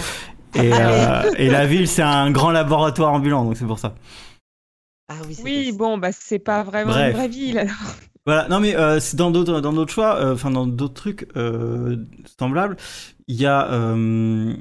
[0.54, 3.94] Et, euh, et la ville, c'est un grand laboratoire ambulant, donc c'est pour ça.
[5.08, 7.10] Ah oui, c'est Oui, bon, bah c'est pas vraiment Bref.
[7.10, 7.74] une vraie ville alors.
[8.26, 11.28] Voilà, non mais euh, c'est dans d'autres dans d'autres choix, euh, enfin dans d'autres trucs
[11.36, 11.96] euh,
[12.40, 12.76] semblables,
[13.28, 14.52] il y a euh,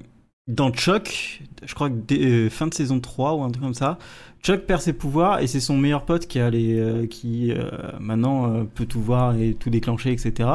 [0.48, 3.74] dans Chuck, je crois que dès, euh, fin de saison 3 ou un truc comme
[3.74, 3.98] ça,
[4.44, 7.64] Chuck perd ses pouvoirs et c'est son meilleur pote qui a les euh, qui euh,
[8.00, 10.48] maintenant euh, peut tout voir et tout déclencher etc.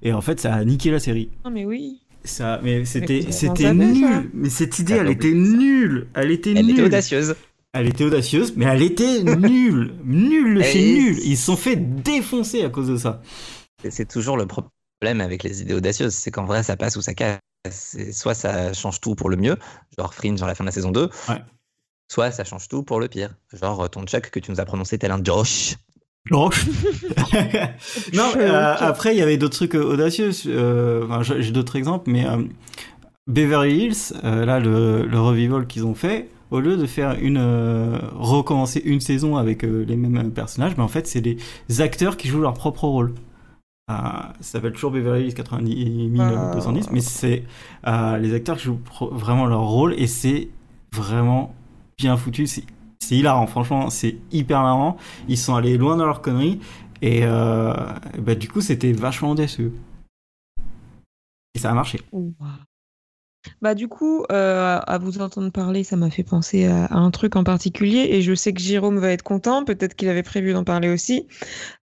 [0.00, 1.28] Et en fait ça a niqué la série.
[1.44, 2.00] Non mais oui.
[2.24, 4.30] Ça, mais c'était c'était nul.
[4.32, 6.06] Mais cette idée, elle était nulle.
[6.14, 6.70] Elle était Elle nulle.
[6.76, 7.34] était audacieuse.
[7.74, 9.94] Elle était audacieuse, mais elle était nulle.
[10.04, 11.18] Nulle, c'est est- nul.
[11.24, 13.20] Ils se sont fait défoncer à cause de ça.
[13.82, 17.02] Et C'est toujours le problème avec les idées audacieuses, c'est qu'en vrai, ça passe ou
[17.02, 17.38] ça casse.
[17.70, 19.56] C'est- Soit ça change tout pour le mieux,
[19.98, 21.42] genre Fringe dans la fin de la saison 2, Ouais.
[22.12, 23.30] soit ça change tout pour le pire.
[23.52, 25.74] Genre ton Chuck que tu nous as prononcé tel un Josh.
[26.30, 26.48] Non,
[28.32, 30.30] Je- euh, après, il y avait d'autres trucs euh, audacieux.
[30.46, 32.42] euh, enfin, j'ai j'ai d'autres exemples, mais euh,
[33.26, 37.38] Beverly Hills, euh, là, le, le revival qu'ils ont fait, au lieu de faire une
[37.38, 42.16] euh, recommencer une saison avec euh, les mêmes personnages, mais en fait, c'est les acteurs
[42.16, 43.12] qui jouent leur propre rôle.
[43.88, 46.10] ça s'appelle toujours Beverly Hills 90
[46.54, 47.42] 210, mais c'est
[48.20, 50.48] les acteurs qui jouent vraiment leur rôle et c'est
[50.94, 51.52] vraiment
[51.98, 52.46] bien foutu.
[52.46, 52.64] C'est
[53.10, 54.96] hilarant, franchement, c'est hyper marrant.
[55.28, 56.60] Ils sont allés loin dans leur conneries
[57.02, 59.72] et bah, du coup, c'était vachement audacieux.
[61.54, 62.00] Et ça a marché.
[63.60, 67.36] Bah du coup, euh, à vous entendre parler, ça m'a fait penser à, un truc
[67.36, 69.64] en particulier et je sais que Jérôme va être content.
[69.64, 71.26] Peut-être qu'il avait prévu d'en parler aussi.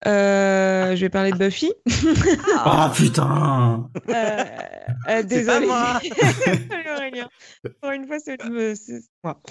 [0.05, 1.71] Euh, je vais parler de Buffy.
[2.59, 4.43] Ah putain euh,
[5.09, 5.67] euh Désolé.
[6.95, 7.29] Aurélien.
[7.81, 8.37] Pour une fois, c'est
[9.23, 9.41] moi.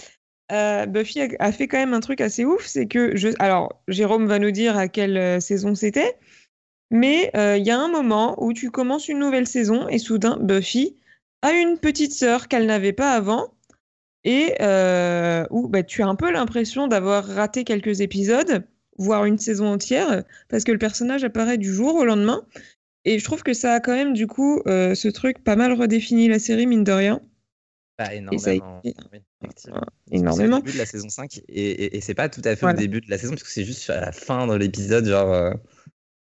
[0.86, 3.28] Buffy a, fait quand même un truc assez ouf, c'est que je.
[3.38, 6.16] Alors, Jérôme va nous dire à quelle saison c'était,
[6.90, 10.96] mais il y a un moment où tu commences une nouvelle saison et soudain Buffy
[11.42, 13.54] a une petite sœur qu'elle n'avait pas avant
[14.24, 18.66] et euh, où bah, tu as un peu l'impression d'avoir raté quelques épisodes,
[18.98, 22.44] voire une saison entière, parce que le personnage apparaît du jour au lendemain.
[23.04, 25.72] Et je trouve que ça a quand même, du coup, euh, ce truc pas mal
[25.72, 27.22] redéfini la série, mine de rien.
[27.98, 28.80] Bah, énormément.
[28.82, 28.94] Et
[29.54, 29.70] ça
[30.10, 30.56] énormément.
[30.56, 32.72] C'est au début de la saison 5, et, et, c'est pas tout à fait au
[32.72, 35.52] début de la saison, parce que c'est juste à la fin de l'épisode, genre, euh,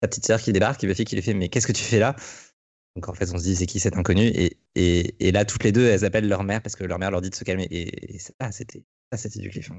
[0.03, 2.01] la petite sœur qui débarque, qui fait qu'il est fait, mais qu'est-ce que tu fais
[2.01, 2.17] là?
[2.95, 4.23] Donc en fait, on se dit c'est qui cet inconnu?
[4.27, 7.21] Et, et, là, toutes les deux, elles appellent leur mère parce que leur mère leur
[7.21, 7.67] dit de se calmer.
[7.71, 8.85] Et, ça, c'était
[9.17, 9.71] c'était du cliff.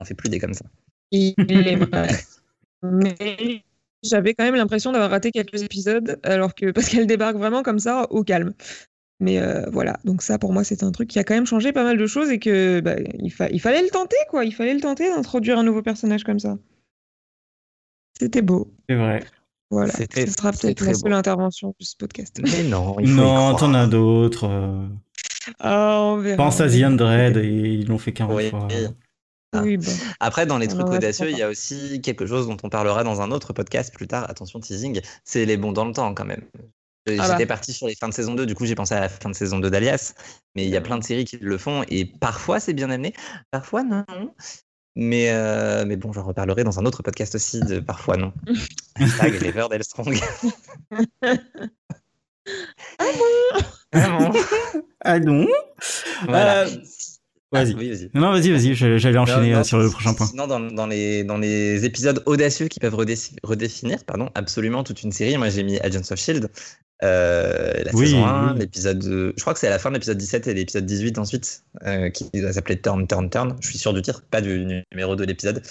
[0.00, 0.66] On fait plus des comme ça.
[1.10, 2.08] Il est vrai.
[2.82, 3.62] Mais
[4.02, 7.78] j'avais quand même l'impression d'avoir raté quelques épisodes alors que parce qu'elle débarque vraiment comme
[7.78, 8.54] ça au calme.
[9.20, 11.72] Mais euh, voilà, donc ça pour moi c'est un truc qui a quand même changé
[11.72, 14.74] pas mal de choses et que bah, il, il fallait le tenter quoi, il fallait
[14.74, 16.56] le tenter d'introduire un nouveau personnage comme ça.
[18.20, 18.72] C'était beau.
[18.88, 19.24] C'est vrai.
[19.70, 22.40] Voilà, ce sera peut-être la seule intervention de ce podcast.
[22.42, 24.48] Mais non, il faut Non, t'en as d'autres.
[25.60, 26.36] Ah, on verra.
[26.36, 28.50] Pense à The Undread et ils l'ont fait 40 oui.
[28.50, 28.68] fois.
[29.52, 29.62] Ah.
[29.62, 29.92] Oui, bon.
[30.20, 33.22] Après, dans les trucs audacieux, il y a aussi quelque chose dont on parlera dans
[33.22, 34.28] un autre podcast plus tard.
[34.28, 36.42] Attention, teasing, c'est les bons dans le temps quand même.
[37.18, 37.54] Ah J'étais bah.
[37.54, 39.34] parti sur les fins de saison 2, du coup j'ai pensé à la fin de
[39.34, 40.12] saison 2 d'Alias,
[40.54, 43.14] mais il y a plein de séries qui le font et parfois c'est bien amené,
[43.50, 44.04] parfois non.
[45.00, 48.32] Mais, euh, mais bon, j'en reparlerai dans un autre podcast aussi, de parfois non.
[48.96, 50.18] Hashtag Riverdale Strong.
[51.22, 51.36] ah
[52.98, 53.60] bon?
[53.92, 54.32] Ah bon?
[55.04, 55.46] Ah non
[56.24, 56.64] voilà.
[56.64, 56.70] euh...
[57.50, 57.72] Vas-y.
[57.72, 60.26] Ah, oui, vas non, vas-y, vas-y, j'allais enchaîner non, non, sur le prochain point.
[60.26, 65.12] Sinon, dans, dans, les, dans les épisodes audacieux qui peuvent redéfinir pardon, absolument toute une
[65.12, 66.50] série, moi j'ai mis Agents of Shield,
[67.04, 69.02] euh, la saison 1, l'épisode.
[69.02, 72.10] Je crois que c'est à la fin de l'épisode 17 et l'épisode 18 ensuite, euh,
[72.10, 73.56] qui s'appeler Turn, Turn, Turn.
[73.60, 75.62] Je suis sûr du titre, pas du numéro de l'épisode.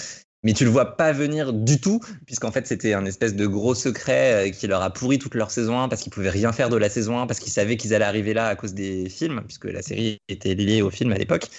[0.47, 3.75] Mais tu le vois pas venir du tout, puisqu'en fait c'était un espèce de gros
[3.75, 6.69] secret euh, qui leur a pourri toute leur saison 1 parce qu'ils pouvaient rien faire
[6.69, 9.41] de la saison 1 parce qu'ils savaient qu'ils allaient arriver là à cause des films,
[9.43, 11.49] puisque la série était liée au film à l'époque.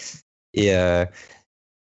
[0.55, 1.05] Et, euh,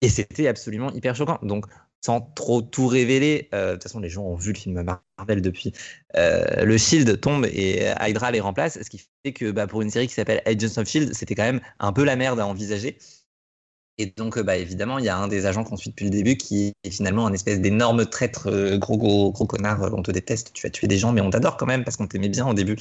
[0.01, 1.37] et c'était absolument hyper choquant.
[1.43, 1.67] Donc
[2.03, 4.83] sans trop tout révéler, euh, de toute façon les gens ont vu le film
[5.17, 5.73] Marvel depuis,
[6.15, 10.07] le Shield tombe et Hydra les remplace, ce qui fait que bah, pour une série
[10.07, 12.97] qui s'appelle Agents of Shield, c'était quand même un peu la merde à envisager.
[13.97, 16.35] Et donc, bah, évidemment, il y a un des agents qu'on suit depuis le début
[16.35, 20.51] qui est finalement un espèce d'énorme traître, euh, gros, gros, gros connard, on te déteste,
[20.53, 22.53] tu vas tuer des gens, mais on t'adore quand même parce qu'on t'aimait bien au
[22.53, 22.75] début.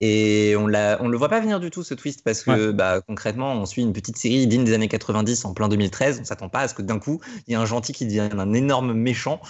[0.00, 3.00] Et on ne on le voit pas venir du tout, ce twist, parce que bah,
[3.06, 6.20] concrètement, on suit une petite série digne des années 90 en plein 2013.
[6.20, 8.38] On s'attend pas à ce que d'un coup, il y ait un gentil qui devienne
[8.38, 9.40] un énorme méchant,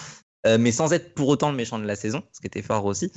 [0.45, 2.85] euh, mais sans être pour autant le méchant de la saison, ce qui était fort
[2.85, 3.11] aussi.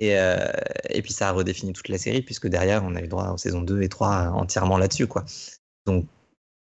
[0.00, 0.50] Et, euh,
[0.90, 3.38] et puis ça a redéfini toute la série, puisque derrière, on a eu droit aux
[3.38, 5.06] saisons 2 et 3 entièrement là-dessus.
[5.06, 5.24] quoi.
[5.86, 6.06] Donc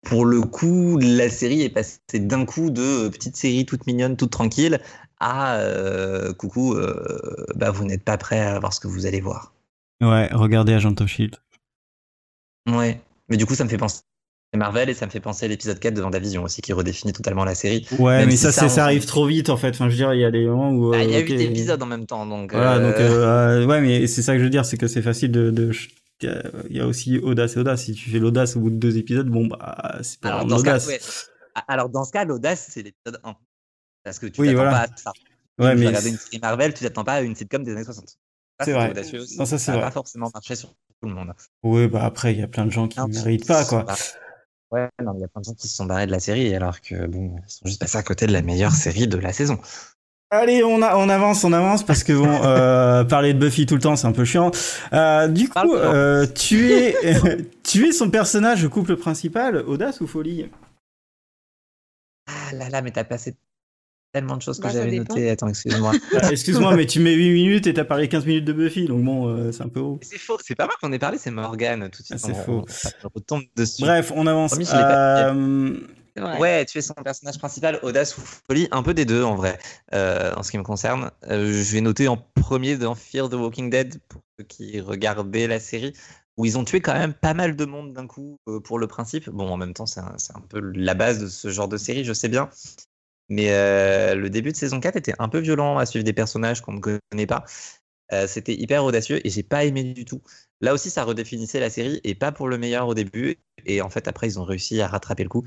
[0.04, 4.32] pour le coup, la série est passée d'un coup de petite série toute mignonne, toute
[4.32, 4.80] tranquille,
[5.20, 9.22] à euh, coucou, euh, bah, vous n'êtes pas prêt à voir ce que vous allez
[9.22, 9.54] voir.
[10.02, 11.38] Ouais, regardez Agent of Shield.
[12.70, 14.02] Ouais, mais du coup, ça me fait penser
[14.54, 17.14] à Marvel et ça me fait penser à l'épisode 4 de Vendavision aussi qui redéfinit
[17.14, 17.88] totalement la série.
[17.98, 19.70] Ouais, mais ça, ça, arrive trop vite en fait.
[19.70, 20.92] Enfin, je veux dire, il y a des moments où.
[20.92, 22.54] Bah, il y a eu des épisodes en même temps, donc.
[22.54, 25.32] Voilà, donc euh, ouais, mais c'est ça que je veux dire, c'est que c'est facile
[25.32, 25.72] de, de
[26.22, 27.84] il y a aussi audace et audace.
[27.84, 30.58] Si tu fais l'audace au bout de deux épisodes, bon, bah, c'est pas Alors, dans
[30.58, 31.30] l'audace.
[31.68, 33.36] Alors, dans ce cas, l'audace, c'est l'épisode 1.
[34.04, 34.88] Parce que tu oui, t'attends voilà.
[34.88, 35.12] pas à ça.
[35.60, 37.84] Ouais, tu mais regardes une série Marvel, tu t'attends pas à une sitcom des années
[37.84, 38.18] 60.
[38.64, 38.94] C'est vrai.
[39.38, 39.82] Non, ça, c'est vrai.
[39.82, 41.34] pas forcément marché sur tout le monde.
[41.64, 43.86] Oui, bah après, il y a plein de gens qui ne méritent pas, quoi.
[44.72, 46.54] Ouais, non, il y a plein de gens qui se sont barrés de la série
[46.56, 49.32] alors que, bon, ils sont juste passés à côté de la meilleure série de la
[49.32, 49.60] saison.
[50.34, 53.76] Allez, on, a, on avance, on avance parce que bon, euh, parler de Buffy tout
[53.76, 54.50] le temps, c'est un peu chiant.
[54.92, 56.96] Euh, du coup, euh, tu es,
[57.64, 60.50] tu es son personnage couple principal, audace ou folie?
[62.26, 63.36] Ah là là, mais t'as passé
[64.12, 65.30] tellement de choses que bah, j'avais notées.
[65.30, 65.92] Attends, excuse-moi.
[66.20, 69.04] Ah, excuse-moi, mais tu mets 8 minutes et t'as parlé 15 minutes de Buffy, donc
[69.04, 70.00] bon, euh, c'est un peu haut.
[70.02, 72.20] C'est faux, c'est pas moi qu'on ait parlé, c'est Morgane tout de suite.
[72.24, 72.66] Ah, c'est faux.
[73.04, 73.84] On, retombe dessus.
[73.84, 74.56] Bref, on avance.
[74.74, 75.76] Euh,
[76.16, 79.58] Ouais, tu es son personnage principal, audace ou folie, un peu des deux en vrai,
[79.94, 81.12] euh, en ce qui me concerne.
[81.30, 85.48] Euh, je vais noter en premier dans Fear the Walking Dead, pour ceux qui regardaient
[85.48, 85.94] la série,
[86.38, 88.86] où ils ont tué quand même pas mal de monde d'un coup euh, pour le
[88.86, 89.30] principe.
[89.30, 92.04] Bon, en même temps, c'est un, un, peu la base de ce genre de série,
[92.04, 92.50] je sais bien.
[93.30, 93.48] Mais
[94.14, 96.80] le début de saison 4 était un peu violent à suivre des personnages qu'on ne
[96.80, 97.46] connaît pas.
[98.28, 100.22] C'était hyper audacieux et j'ai pas aimé du tout.
[100.62, 103.38] Là aussi, ça redéfinissait la série et pas pour le meilleur au début.
[103.66, 105.46] Et en fait, après, ils ont réussi à rattraper le coup.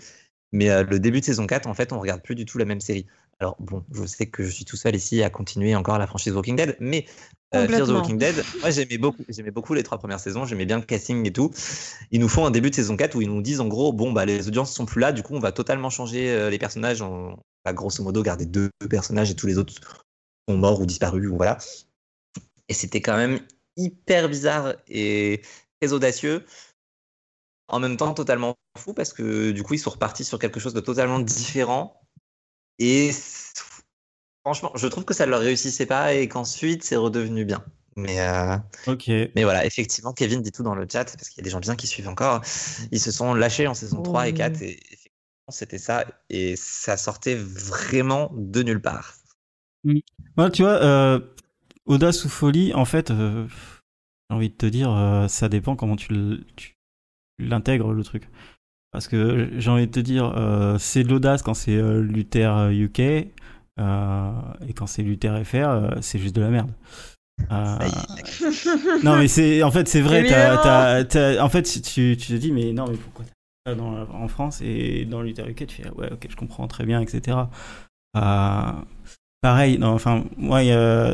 [0.56, 2.64] Mais euh, le début de saison 4, en fait, on regarde plus du tout la
[2.64, 3.06] même série.
[3.40, 6.32] Alors bon, je sais que je suis tout seul ici à continuer encore la franchise
[6.32, 7.04] Walking Dead, mais
[7.54, 10.64] euh, Fear the Walking Dead, moi j'aimais beaucoup, j'aimais beaucoup les trois premières saisons, j'aimais
[10.64, 11.52] bien le casting et tout.
[12.10, 14.12] Ils nous font un début de saison 4 où ils nous disent en gros, bon
[14.12, 17.02] bah les audiences sont plus là, du coup on va totalement changer euh, les personnages,
[17.02, 19.74] on va grosso modo garder deux personnages et tous les autres
[20.48, 21.58] sont morts ou disparus, ou voilà.
[22.70, 23.40] Et c'était quand même
[23.76, 25.42] hyper bizarre et
[25.82, 26.46] très audacieux
[27.68, 30.74] en même temps totalement fou parce que du coup ils sont repartis sur quelque chose
[30.74, 32.00] de totalement différent.
[32.78, 33.10] Et
[34.44, 37.64] franchement je trouve que ça ne leur réussissait pas et qu'ensuite c'est redevenu bien.
[37.96, 38.56] Mais euh...
[38.86, 39.08] ok.
[39.08, 41.60] mais voilà effectivement Kevin dit tout dans le chat parce qu'il y a des gens
[41.60, 42.42] bien qui suivent encore.
[42.92, 46.96] Ils se sont lâchés en saison 3 et 4 et effectivement c'était ça et ça
[46.96, 49.14] sortait vraiment de nulle part.
[49.84, 50.50] Mmh.
[50.52, 51.20] tu vois euh,
[51.86, 53.46] audace ou folie en fait euh,
[54.28, 56.75] j'ai envie de te dire euh, ça dépend comment tu, tu
[57.38, 58.28] l'intègre le truc.
[58.92, 62.70] Parce que j'ai envie de te dire, euh, c'est de l'audace quand c'est euh, Luther
[62.70, 64.30] UK, euh,
[64.66, 66.70] et quand c'est Luther FR, c'est juste de la merde.
[69.04, 70.22] non mais c'est en fait c'est vrai
[71.38, 73.26] en fait tu, tu, te dis mais non mais pourquoi
[73.76, 76.98] dans, en France et dans Luther UK tu fais ouais ok je comprends très bien
[77.02, 77.36] etc
[79.42, 80.62] pareil non, enfin moi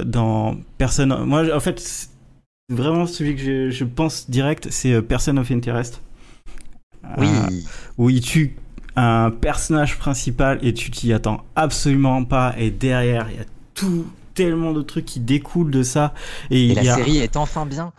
[0.04, 2.08] dans personne moi en fait
[2.70, 6.00] vraiment celui que je, je pense direct c'est Person of Interest
[7.18, 7.28] oui.
[7.28, 7.50] Euh,
[7.98, 8.56] où il tue
[8.96, 12.54] un personnage principal et tu t'y attends absolument pas.
[12.58, 16.14] Et derrière, il y a tout, tellement de trucs qui découlent de ça.
[16.50, 17.92] Et, la série est enfin bien.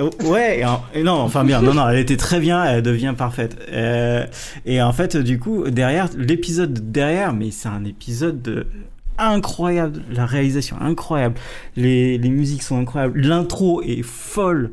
[0.00, 0.62] Oh, ouais,
[0.94, 3.58] et, non, enfin bien, non, non, elle était très bien, elle devient parfaite.
[3.70, 4.26] Euh,
[4.64, 8.66] et en fait, du coup, derrière, l'épisode derrière, mais c'est un épisode de
[9.18, 11.34] incroyable, la réalisation incroyable,
[11.76, 14.70] les, les musiques sont incroyables, l'intro est folle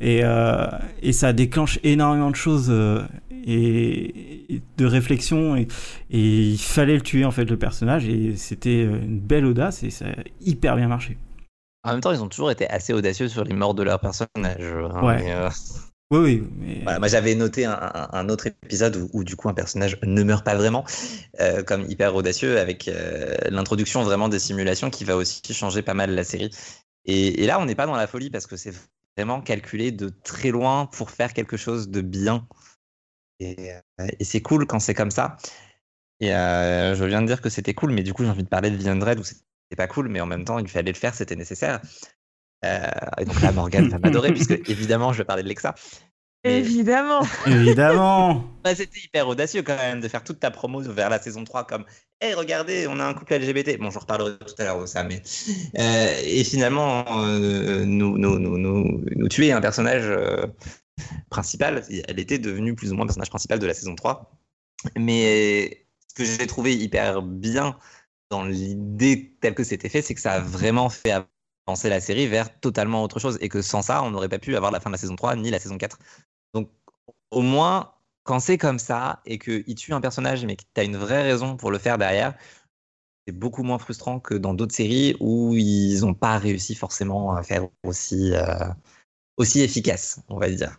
[0.00, 0.66] et, euh,
[1.02, 3.02] et ça déclenche énormément de choses euh,
[3.50, 5.68] et, de réflexion et,
[6.10, 10.06] il fallait le tuer en fait le personnage et c'était une belle audace et ça
[10.06, 11.18] a hyper bien marché.
[11.82, 14.60] En même temps, ils ont toujours été assez audacieux sur les morts de leurs personnages.
[14.60, 15.32] Hein, ouais.
[15.32, 15.48] Euh,
[16.12, 16.82] oui, oui.
[16.84, 20.84] moi, j'avais noté un, autre épisode où, du coup un personnage ne meurt pas vraiment,
[21.40, 25.94] euh, comme hyper audacieux, avec euh, l'introduction vraiment des simulations qui va aussi changer pas
[25.94, 26.50] mal la série.
[27.04, 28.74] Et, et là, on n'est pas dans la folie parce que c'est
[29.16, 32.46] vraiment calculé de très loin pour faire quelque chose de bien.
[33.42, 33.80] Euh,
[34.18, 35.36] et, c'est cool quand c'est comme ça.
[36.20, 38.48] Et euh, je viens de dire que c'était cool, mais du coup, j'ai envie de
[38.48, 40.98] parler de Vision Dread où c'était pas cool, mais en même temps, il fallait le
[40.98, 41.80] faire, c'était nécessaire.
[42.64, 42.86] Euh,
[43.18, 45.74] et donc là, Morgane va m'adorer, puisque évidemment, je vais parler de Lexa.
[46.42, 47.20] Évidemment.
[47.46, 48.44] Évidemment.
[48.74, 51.84] c'était hyper audacieux quand même de faire toute ta promo vers la saison 3 comme
[52.22, 53.78] Hé, regardez, on a un couple LGBT.
[53.78, 55.22] Bon, je reparlerai tout à l'heure de ça, mais.
[56.24, 60.10] et finalement, nous, nous, nous, nous, nous tuer un personnage
[61.30, 61.84] principale.
[62.08, 64.30] Elle était devenue plus ou moins le personnage principal de la saison 3.
[64.96, 67.76] Mais ce que j'ai trouvé hyper bien
[68.30, 71.12] dans l'idée telle que c'était fait, c'est que ça a vraiment fait
[71.66, 73.38] avancer la série vers totalement autre chose.
[73.40, 75.36] Et que sans ça, on n'aurait pas pu avoir la fin de la saison 3
[75.36, 75.98] ni la saison 4.
[76.54, 76.70] Donc,
[77.30, 77.92] au moins,
[78.24, 81.22] quand c'est comme ça et qu'il tue un personnage, mais que tu as une vraie
[81.22, 82.34] raison pour le faire derrière,
[83.26, 87.42] c'est beaucoup moins frustrant que dans d'autres séries où ils n'ont pas réussi forcément à
[87.42, 88.68] faire aussi, euh,
[89.36, 90.78] aussi efficace, on va dire.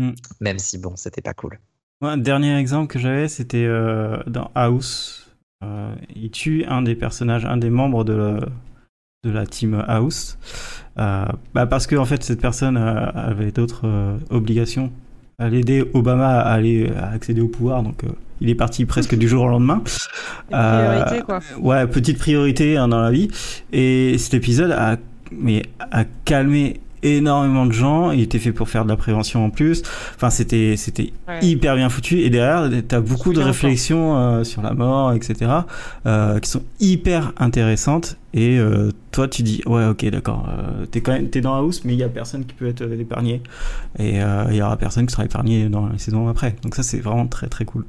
[0.00, 0.12] Mm.
[0.40, 1.58] Même si, bon, c'était pas cool.
[2.00, 5.30] un dernier exemple que j'avais, c'était euh, dans House.
[5.62, 8.40] Euh, il tue un des personnages, un des membres de la,
[9.24, 10.38] de la team House.
[10.98, 14.90] Euh, bah parce que, en fait, cette personne avait d'autres obligations.
[15.38, 18.02] Elle aidait Obama à, aller, à accéder au pouvoir, donc
[18.40, 19.82] il est parti presque du jour au lendemain.
[20.50, 21.40] Priorité, quoi.
[21.58, 23.28] Ouais, petite priorité hein, dans la vie.
[23.72, 24.96] Et cet épisode a,
[25.30, 28.10] mais, a calmé énormément de gens.
[28.10, 29.82] Il était fait pour faire de la prévention en plus.
[30.14, 32.20] Enfin, c'était c'était hyper bien foutu.
[32.20, 35.50] Et derrière, t'as beaucoup de réflexions euh, sur la mort, etc.,
[36.06, 38.16] euh, qui sont hyper intéressantes.
[38.32, 40.48] Et euh, toi, tu dis, ouais, ok, d'accord.
[40.90, 42.82] t'es quand même t'es dans la house, mais il y a personne qui peut être
[42.82, 43.42] épargné.
[43.98, 46.56] Et il y aura personne qui sera épargné dans les saisons après.
[46.62, 47.84] Donc ça, c'est vraiment très très cool.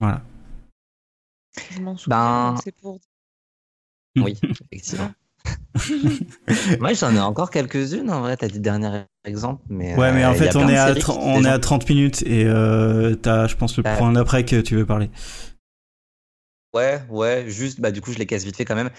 [0.00, 0.22] Voilà.
[1.70, 2.54] Je m'en souviens.
[2.54, 2.72] Ben...
[2.80, 3.00] Pour...
[4.16, 5.10] Oui, effectivement.
[6.80, 8.10] Moi, j'en ai encore quelques-unes.
[8.10, 9.96] En vrai, t'as dit dernier exemple, mais.
[9.96, 12.22] Ouais, mais en euh, a fait, on est, à on est à gens- 30 minutes
[12.22, 15.10] et euh, t'as, je pense, le point d'après que tu veux parler.
[16.74, 18.90] Ouais, ouais, juste, bah, du coup, je les casse vite fait quand même.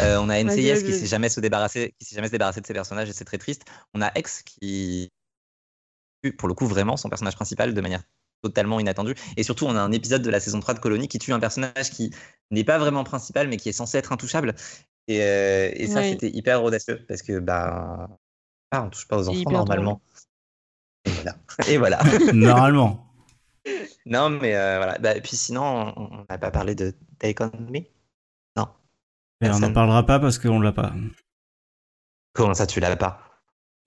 [0.00, 2.66] Euh, on a NCIS qui s'est jamais se débarrasser, qui s'est jamais se débarrassé de
[2.66, 3.64] ses personnages et c'est très triste.
[3.94, 5.10] On a X qui,
[6.38, 8.02] pour le coup, vraiment son personnage principal de manière
[8.42, 9.14] totalement inattendue.
[9.36, 11.40] Et surtout, on a un épisode de la saison 3 de Colony qui tue un
[11.40, 12.10] personnage qui
[12.50, 14.54] n'est pas vraiment principal, mais qui est censé être intouchable.
[15.08, 16.10] Et, euh, et ça, Oui.
[16.10, 18.08] c'était hyper audacieux parce que, bah,
[18.70, 20.00] ah, on touche pas aux enfants normalement.
[21.04, 21.36] Et voilà.
[21.68, 22.02] Et voilà.
[22.32, 23.12] Normalement.
[24.06, 24.98] non, mais euh, voilà.
[24.98, 27.80] Bah, et puis sinon, on n'a pas parlé de Take On Me.
[28.56, 28.68] Non.
[29.40, 30.92] Et on n'en parlera pas parce qu'on l'a pas.
[32.32, 33.20] Comment ça, tu l'as pas?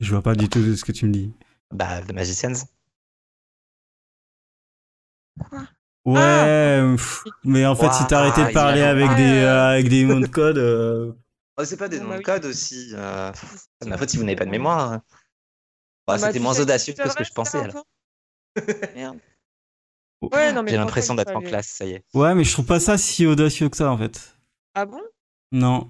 [0.01, 1.33] Je vois pas du tout de ce que tu me dis.
[1.71, 2.65] Bah, The Magicians.
[6.05, 6.91] Ouais, Ah.
[6.95, 9.69] pff, mais en fait, si Ouah, t'arrêtais de parler avec Ah, des, euh.
[9.71, 11.11] avec des mots de code, euh,
[11.57, 12.91] Oh, c'est pas des noms bah de code aussi.
[12.93, 13.31] euh,
[13.81, 14.91] C'est ma faute si vous n'avez pas de mémoire.
[14.93, 15.01] hein.
[16.07, 17.59] Bah, Bah, C'était moins audacieux que ce que je pensais.
[17.59, 17.83] alors.
[18.95, 19.17] Merde.
[20.21, 22.03] Ouais, non, mais J'ai l'impression d'être en classe, ça y est.
[22.13, 24.35] ouais, mais je trouve pas ça si audacieux que ça en fait.
[24.73, 25.01] Ah bon?
[25.51, 25.89] Non.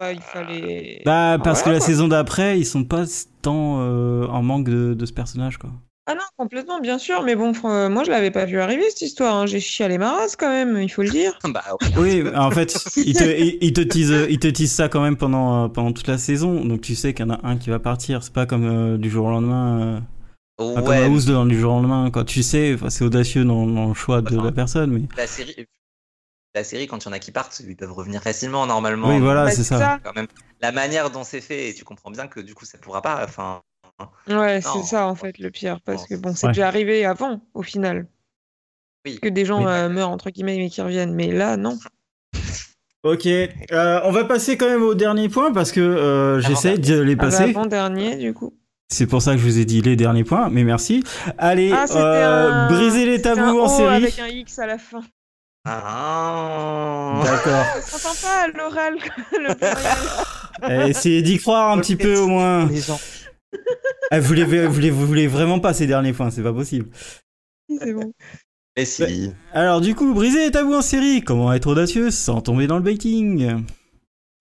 [0.00, 1.02] Bah, il fallait.
[1.04, 1.86] Bah, parce que voilà, la quoi.
[1.86, 3.04] saison d'après, ils sont pas
[3.42, 5.70] tant euh, en manque de, de ce personnage quoi.
[6.06, 8.82] Ah non, complètement, bien sûr, mais bon, fr- euh, moi je l'avais pas vu arriver
[8.90, 9.34] cette histoire.
[9.36, 9.46] hein.
[9.46, 11.38] J'ai chialé ma race quand même, il faut le dire.
[11.44, 11.64] bah,
[11.96, 15.16] Oui, en fait, il te, il, il te tease, il te tease ça quand même
[15.16, 17.70] pendant, euh, pendant toute la saison, donc tu sais qu'il y en a un qui
[17.70, 18.22] va partir.
[18.22, 19.80] C'est pas comme euh, du jour au lendemain.
[19.80, 20.00] euh,
[20.74, 22.10] pas comme ouais, House dans du jour au lendemain.
[22.10, 22.24] Quoi.
[22.24, 25.66] Tu sais, enfin, c'est audacieux dans, dans le choix de la personne, mais la série,
[26.54, 29.08] la série, quand il y en a qui partent, ils peuvent revenir facilement normalement.
[29.08, 30.00] oui, voilà, Bah, c'est ça.
[30.02, 30.28] Quand même,
[30.60, 33.24] la manière dont c'est fait, et tu comprends bien que du coup, ça pourra pas.
[33.24, 33.62] Enfin,
[34.28, 34.70] Ouais, Non.
[34.74, 36.52] c'est ça en fait le pire, parce Non, que bon, c'est Ouais.
[36.52, 38.06] déjà arrivé avant, au final.
[39.06, 39.18] oui.
[39.20, 39.66] Que des gens Oui.
[39.70, 41.78] euh, meurent entre guillemets mais qui reviennent, mais là, non.
[43.04, 46.98] Ok, euh, on va passer quand même au dernier point parce que euh, j'essaie de
[47.00, 47.42] les Ah bah, passer.
[47.50, 48.54] avant-dernier, du coup.
[48.90, 51.04] C'est pour ça que je vous ai dit les derniers points, mais merci.
[51.36, 52.68] Allez, Ah, euh, un...
[52.68, 53.94] briser les tabous en O série.
[53.96, 55.02] avec un X à la fin.
[55.66, 57.20] Ah.
[57.24, 57.64] D'accord.
[57.82, 58.94] Ça s'entend pas à l'oral,
[59.32, 60.86] le pluriel.
[60.86, 62.66] Eh, Essayez d'y croire un petit peu au moins.
[62.66, 63.00] Les gens.
[64.12, 66.88] Eh, vous, les, vous, les, vous voulez vraiment pas ces derniers points, c'est pas possible.
[67.78, 68.12] C'est bon.
[68.76, 69.32] Mais si.
[69.52, 72.82] Alors du coup, briser les tabous en série, comment être audacieux sans tomber dans le
[72.82, 73.62] baiting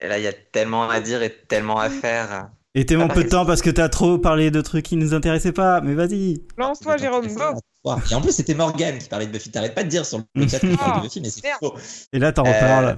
[0.02, 2.50] Et là, il y a tellement à dire et tellement à faire.
[2.76, 4.96] Et tellement Ah, peu de bah, temps parce que t'as trop parlé de trucs qui
[4.96, 6.42] nous intéressaient pas, mais vas-y.
[6.58, 9.52] Lance-toi, Jérôme, go Et en plus, c'était Morgane qui parlait de Buffy.
[9.52, 11.76] T'arrêtes pas de dire sur le chat qu'il parle de Buffy, mais c'est faux.
[12.12, 12.98] Et là, t'en Euh, reparles.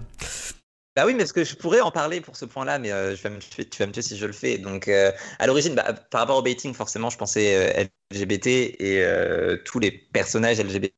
[0.95, 3.21] Bah oui, mais parce que je pourrais en parler pour ce point-là, mais euh, je
[3.23, 4.57] vais me tuer- tu vas me tuer si je le fais.
[4.57, 9.03] Donc, euh, à l'origine, bah, par rapport au baiting, forcément, je pensais euh, LGBT et
[9.03, 10.93] euh, tous les personnages LGBT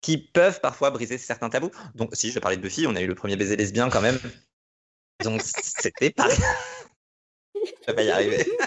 [0.00, 1.70] qui peuvent parfois briser certains tabous.
[1.94, 4.00] Donc, si je vais parler de Buffy, on a eu le premier baiser lesbien quand
[4.00, 4.18] même.
[5.22, 6.28] Donc, c'était pas.
[7.54, 8.46] je vais pas y arriver.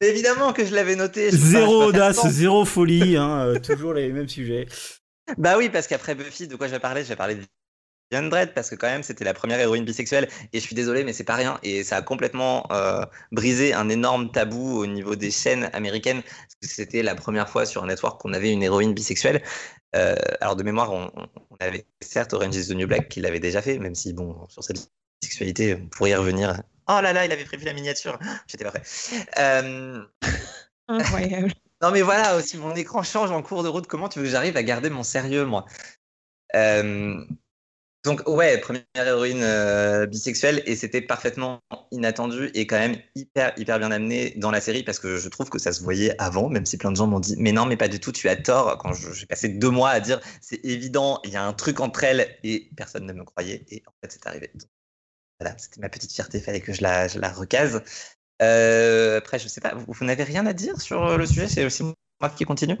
[0.00, 1.30] Évidemment que je l'avais noté.
[1.30, 4.66] je Zéro pas audace, zéro folie, hein, euh, toujours les mêmes sujets.
[5.38, 7.04] Bah oui, parce qu'après Buffy, de quoi je vais parler?
[7.04, 7.14] Je
[8.10, 10.28] Diane Dredd, parce que quand même, c'était la première héroïne bisexuelle.
[10.52, 11.58] Et je suis désolé, mais c'est pas rien.
[11.62, 16.54] Et ça a complètement euh, brisé un énorme tabou au niveau des chaînes américaines, parce
[16.60, 19.42] que c'était la première fois sur un network qu'on avait une héroïne bisexuelle.
[19.94, 23.40] Euh, alors, de mémoire, on, on avait certes Orange is the New Black qui l'avait
[23.40, 24.90] déjà fait, même si, bon, sur cette
[25.20, 26.62] bisexualité, on pourrait y revenir.
[26.88, 28.18] Oh là là, il avait prévu la miniature.
[28.46, 28.82] J'étais pas prêt.
[29.38, 30.04] Euh,
[30.88, 31.52] Incroyable.
[31.82, 33.88] non mais voilà, aussi mon écran change en cours de route.
[33.88, 35.64] Comment tu veux que j'arrive à garder mon sérieux, moi?
[36.54, 37.24] Euh,
[38.06, 43.80] Donc ouais, première héroïne euh, bisexuelle et c'était parfaitement inattendu et quand même hyper hyper
[43.80, 46.66] bien amené dans la série parce que je trouve que ça se voyait avant, même
[46.66, 48.78] si plein de gens m'ont dit mais non mais pas du tout, tu as tort.
[48.78, 52.04] Quand j'ai passé deux mois à dire c'est évident, il y a un truc entre
[52.04, 54.52] elles et personne ne me croyait et en fait c'est arrivé.
[55.40, 57.82] Voilà, c'était ma petite fierté, fallait que je la, je la recase.
[58.40, 61.82] Euh, après, je sais pas, vous, n'avez rien à dire sur le sujet C'est aussi
[61.82, 62.78] moi qui continue?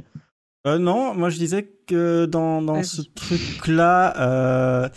[0.66, 4.88] Euh, non, moi je disais que dans, dans ce truc-là, euh,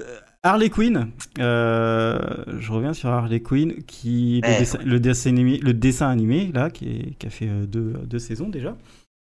[0.00, 2.18] euh, Harley Quinn, euh,
[2.58, 4.58] je reviens sur Harley Quinn, qui le, Ouais.
[4.58, 8.18] dessin, le, dessin animé, le dessin animé là, qui, est- qui a fait deux, deux
[8.18, 8.76] saisons déjà,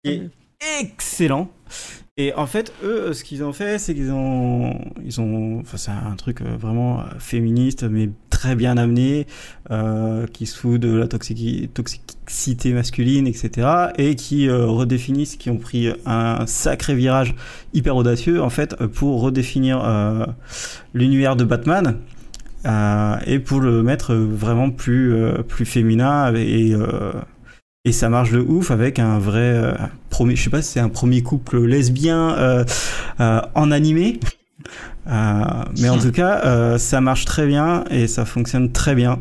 [0.05, 0.31] qui est Mhm.
[0.81, 1.51] excellent.
[2.17, 5.91] Et en fait, eux, ce qu'ils ont fait, c'est qu'ils ont, ils ont, enfin, c'est
[5.93, 9.27] un truc vraiment féministe, mais très bien amené,
[9.71, 13.69] euh, qui se fout de la toxici- toxicité masculine, etc.,
[13.99, 17.35] et qui euh, redéfinissent, qui ont pris un sacré virage
[17.75, 20.25] hyper audacieux, en fait, pour redéfinir euh,
[20.95, 21.99] l'univers de Batman.
[23.27, 25.15] et pour le mettre vraiment plus
[25.49, 26.75] plus féminin et
[27.87, 29.75] et ça marche de ouf avec un vrai
[30.11, 32.65] premier je sais pas si c'est un premier couple lesbien
[33.19, 34.21] en animé
[35.79, 39.21] mais en tout cas, euh, ça marche très bien et ça fonctionne très bien.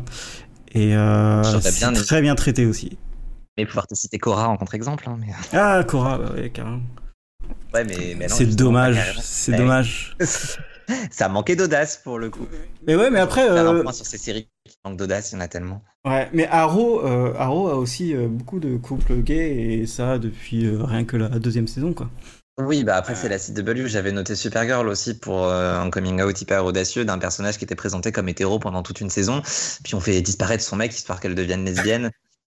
[0.72, 2.96] Et euh, c'est bien très bien traité aussi.
[3.58, 5.04] Mais pouvoir te citer Cora en contre-exemple.
[5.08, 5.32] hein, mais...
[5.52, 6.80] Ah, Cora, bah ouais, carrément.
[7.74, 9.58] Ouais, mais, mais non, C'est dommage, c'est Ouais.
[9.58, 10.16] dommage.
[11.10, 12.46] Ça manquait d'audace pour le coup.
[12.86, 15.38] Mais ouais, mais après, un euh, point sur ces séries qui manquent d'audace, il y
[15.38, 15.82] en a tellement.
[16.04, 20.66] ouais, mais Arrow, euh, Arrow a aussi euh, beaucoup de couples gays et ça depuis
[20.66, 22.10] euh, rien que la deuxième saison, quoi.
[22.60, 23.86] Oui, bah après c'est la CW.
[23.86, 27.74] J'avais noté Supergirl aussi pour euh, un coming out hyper audacieux d'un personnage qui était
[27.74, 29.40] présenté comme hétéro pendant toute une saison.
[29.84, 32.10] Puis on fait disparaître son mec histoire qu'elle devienne lesbienne.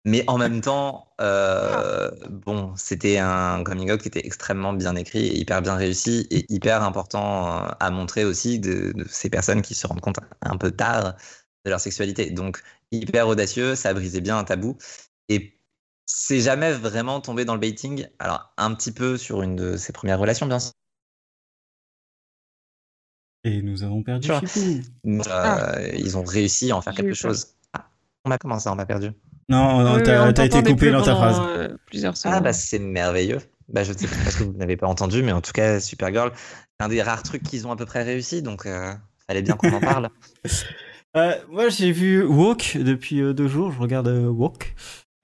[0.05, 5.25] Mais en même temps, euh, bon, c'était un coming out qui était extrêmement bien écrit
[5.27, 9.61] et hyper bien réussi et hyper important euh, à montrer aussi de, de ces personnes
[9.61, 11.15] qui se rendent compte un peu tard
[11.65, 12.31] de leur sexualité.
[12.31, 14.77] Donc hyper audacieux, ça a brisé bien un tabou
[15.29, 15.57] et
[16.05, 18.07] c'est jamais vraiment tombé dans le baiting.
[18.19, 20.71] Alors un petit peu sur une de ses premières relations, bien sûr.
[23.45, 24.41] Et nous avons perdu Sure.
[25.05, 27.55] Euh, Ils ont réussi à en faire quelque chose.
[27.73, 27.89] Ah,
[28.25, 29.11] on a commencé, on m'a perdu?
[29.49, 31.39] Non, non, Oui, t'as été coupé dans ta phrase.
[31.41, 32.43] euh, plusieurs Ah secondes.
[32.43, 33.39] bah c'est merveilleux.
[33.67, 35.79] Bah je ne sais pas parce que vous n'avez pas entendu, mais en tout cas
[35.79, 38.93] Supergirl, c'est un des rares trucs qu'ils ont à peu près réussi, donc euh,
[39.27, 40.09] fallait bien qu'on en parle.
[41.15, 43.71] Euh, moi, j'ai vu Walk depuis euh, deux jours.
[43.71, 44.73] Je regarde euh, Walk.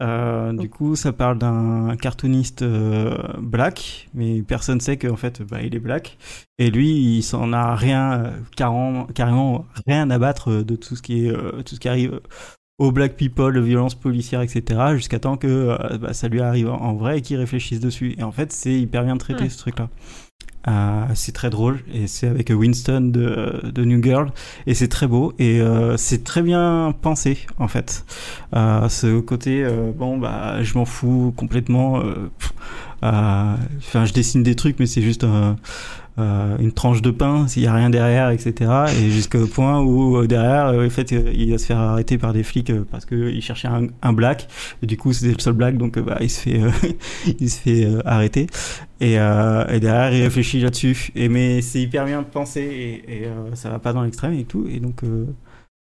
[0.02, 5.62] Euh, du coup, ça parle d'un cartooniste euh, black, mais personne sait qu'en fait, bah,
[5.62, 6.18] il est black.
[6.58, 10.96] Et lui, il s'en a rien, euh, carrément, carrément rien à battre euh, de tout
[10.96, 12.22] ce qui est, euh, tout ce qui arrive
[12.78, 14.94] aux black people, violences policières, etc.
[14.94, 18.16] Jusqu'à temps que bah, ça lui arrive en vrai et qu'il réfléchisse dessus.
[18.18, 19.90] Et en fait, c'est hyper bien traité ce truc-là.
[20.68, 24.30] Euh, c'est très drôle et c'est avec Winston de, de New Girl
[24.68, 28.06] et c'est très beau et euh, c'est très bien pensé en fait.
[28.56, 32.02] Euh, ce côté euh, bon bah je m'en fous complètement.
[32.02, 32.30] euh,
[33.04, 35.56] euh, Enfin je dessine des trucs mais c'est juste un-
[36.20, 38.72] euh, une tranche de pain s'il y a rien derrière etc.
[39.00, 42.34] Et jusqu'au point où euh, derrière euh, en fait il va se faire arrêter par
[42.34, 43.68] des flics parce que il cherchait
[44.02, 44.48] un, black
[44.82, 46.62] du coup c'était le seul black donc bah il se fait
[47.40, 48.48] il se fait arrêter.
[49.02, 51.12] Et, et derrière, il réfléchit là-dessus.
[51.16, 54.44] Et mais c'est hyper bien pensé et, et, euh, ça va pas dans l'extrême et
[54.44, 54.68] tout.
[54.70, 55.04] Et donc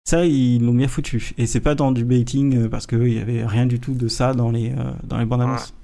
[0.05, 1.33] ça, ils l'ont bien foutu.
[1.39, 4.35] Et c'est pas dans du baiting parce qu'il y avait rien du tout de ça
[4.35, 5.75] dans les dans les bandes annonces.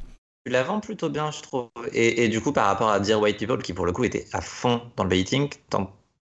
[0.44, 1.68] Tu la vends plutôt bien, je trouve.
[1.92, 4.26] Et, et du coup, par rapport à Dear White People, qui pour le coup était
[4.32, 5.50] à fond dans le baiting,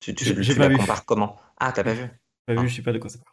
[0.01, 0.13] tu,
[0.55, 0.77] la vu.
[0.77, 1.39] compares comment?
[1.59, 2.07] Ah, t'as pas vu?
[2.47, 2.63] Pas Ah.
[2.63, 3.33] vu, je sais pas de quoi ça parle.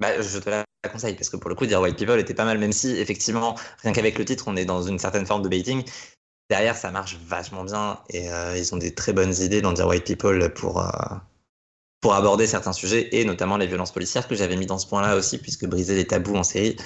[0.00, 2.44] Bah, je te la conseille parce que pour le coup, Dear White People était pas
[2.44, 5.48] mal, même si effectivement, rien qu'avec le titre, on est dans une certaine forme de
[5.48, 5.84] baiting.
[6.50, 9.88] Derrière, ça marche vachement bien et euh, ils ont des très bonnes idées dans Dear
[9.88, 10.90] White People pour, euh,
[12.00, 15.16] pour aborder certains sujets et notamment les violences policières que j'avais mis dans ce point-là
[15.16, 16.76] aussi, puisque briser les tabous en série,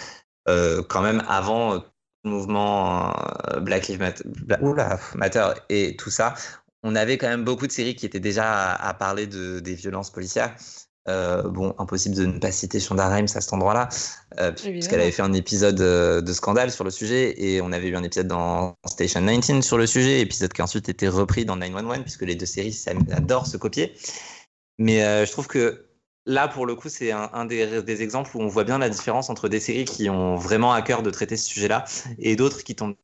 [0.48, 1.82] euh, quand même avant
[2.24, 3.12] mouvement
[3.50, 6.34] euh, Black Lives Matter, Bla- oula, Matter et tout ça,
[6.82, 9.74] on avait quand même beaucoup de séries qui étaient déjà à, à parler de, des
[9.74, 10.54] violences policières.
[11.08, 13.88] Euh, bon, impossible de ne pas citer Shonda Rhimes à cet endroit-là,
[14.40, 17.88] euh, puisqu'elle avait fait un épisode euh, de scandale sur le sujet, et on avait
[17.88, 21.46] eu un épisode dans Station 19 sur le sujet, épisode qui a ensuite été repris
[21.46, 22.78] dans 911, puisque les deux séries
[23.10, 23.94] adorent se copier.
[24.78, 25.87] Mais je trouve que
[26.28, 28.88] là, pour le coup, c'est un, un des, des exemples où on voit bien la
[28.90, 31.84] différence entre des séries qui ont vraiment à cœur de traiter ce sujet-là,
[32.18, 32.96] et d'autres qui tombent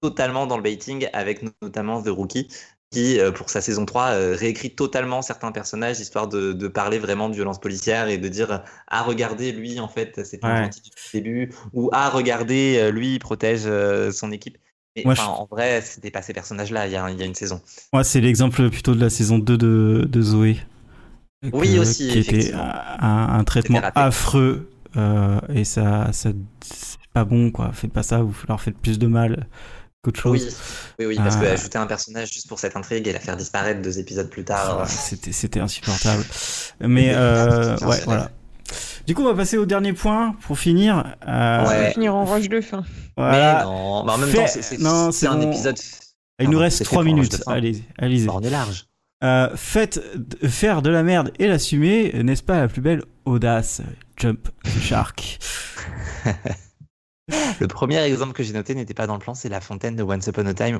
[0.00, 2.48] totalement dans le baiting, avec notamment The Rookie,
[2.90, 6.98] qui, euh, pour sa saison 3, euh, réécrit totalement certains personnages, histoire de, de parler
[6.98, 10.64] vraiment de violence policière et de dire Ah, regardez, lui, en fait, c'est un Ouais.
[10.64, 10.82] gentil
[11.14, 13.62] le début, ou Ah, regardez, euh, lui, il protège
[14.12, 14.58] son équipe.
[14.96, 17.22] Mais Moi, enfin, je- en vrai, c'était pas ces personnages-là il y, a, il y
[17.22, 17.60] a une saison.
[17.94, 20.58] Moi, c'est l'exemple plutôt de la saison 2 de, de Zoé.
[21.52, 24.70] Oui, aussi, Qui était un, un traitement affreux.
[24.96, 26.30] euh, et ça, ça
[26.64, 27.70] c'est pas bon, quoi.
[27.72, 29.46] Faites pas ça, vous leur faites plus de mal
[30.02, 30.56] qu'autre chose.
[30.98, 31.40] Oui, oui, oui, parce Ah.
[31.40, 34.44] que ajouter un personnage juste pour cette intrigue et la faire disparaître deux épisodes plus
[34.44, 34.80] tard.
[34.82, 36.24] Ah, c'était c'était insupportable.
[36.80, 38.30] Mais euh, ouais, voilà.
[39.06, 41.14] Du coup, on va passer au dernier point pour finir.
[41.28, 42.82] Euh, On va finir en roche de fin.
[43.16, 43.58] voilà.
[43.58, 45.76] Mais non, mais en même Fait- temps, c'est- c'est non, c'est c'est un épisode.
[46.40, 47.42] Il nous reste c'est 3 fait pour un minutes.
[47.46, 48.26] Allez, allez-y.
[48.26, 48.86] Bah, on est large.
[49.24, 50.00] Euh, faites
[50.46, 53.80] faire de la merde et l'assumer, n'est-ce pas la plus belle audace
[54.18, 55.38] Jump the Shark?
[57.60, 60.02] Le premier exemple que j'ai noté n'était pas dans le plan, c'est la fontaine de
[60.02, 60.78] Once Upon a Time.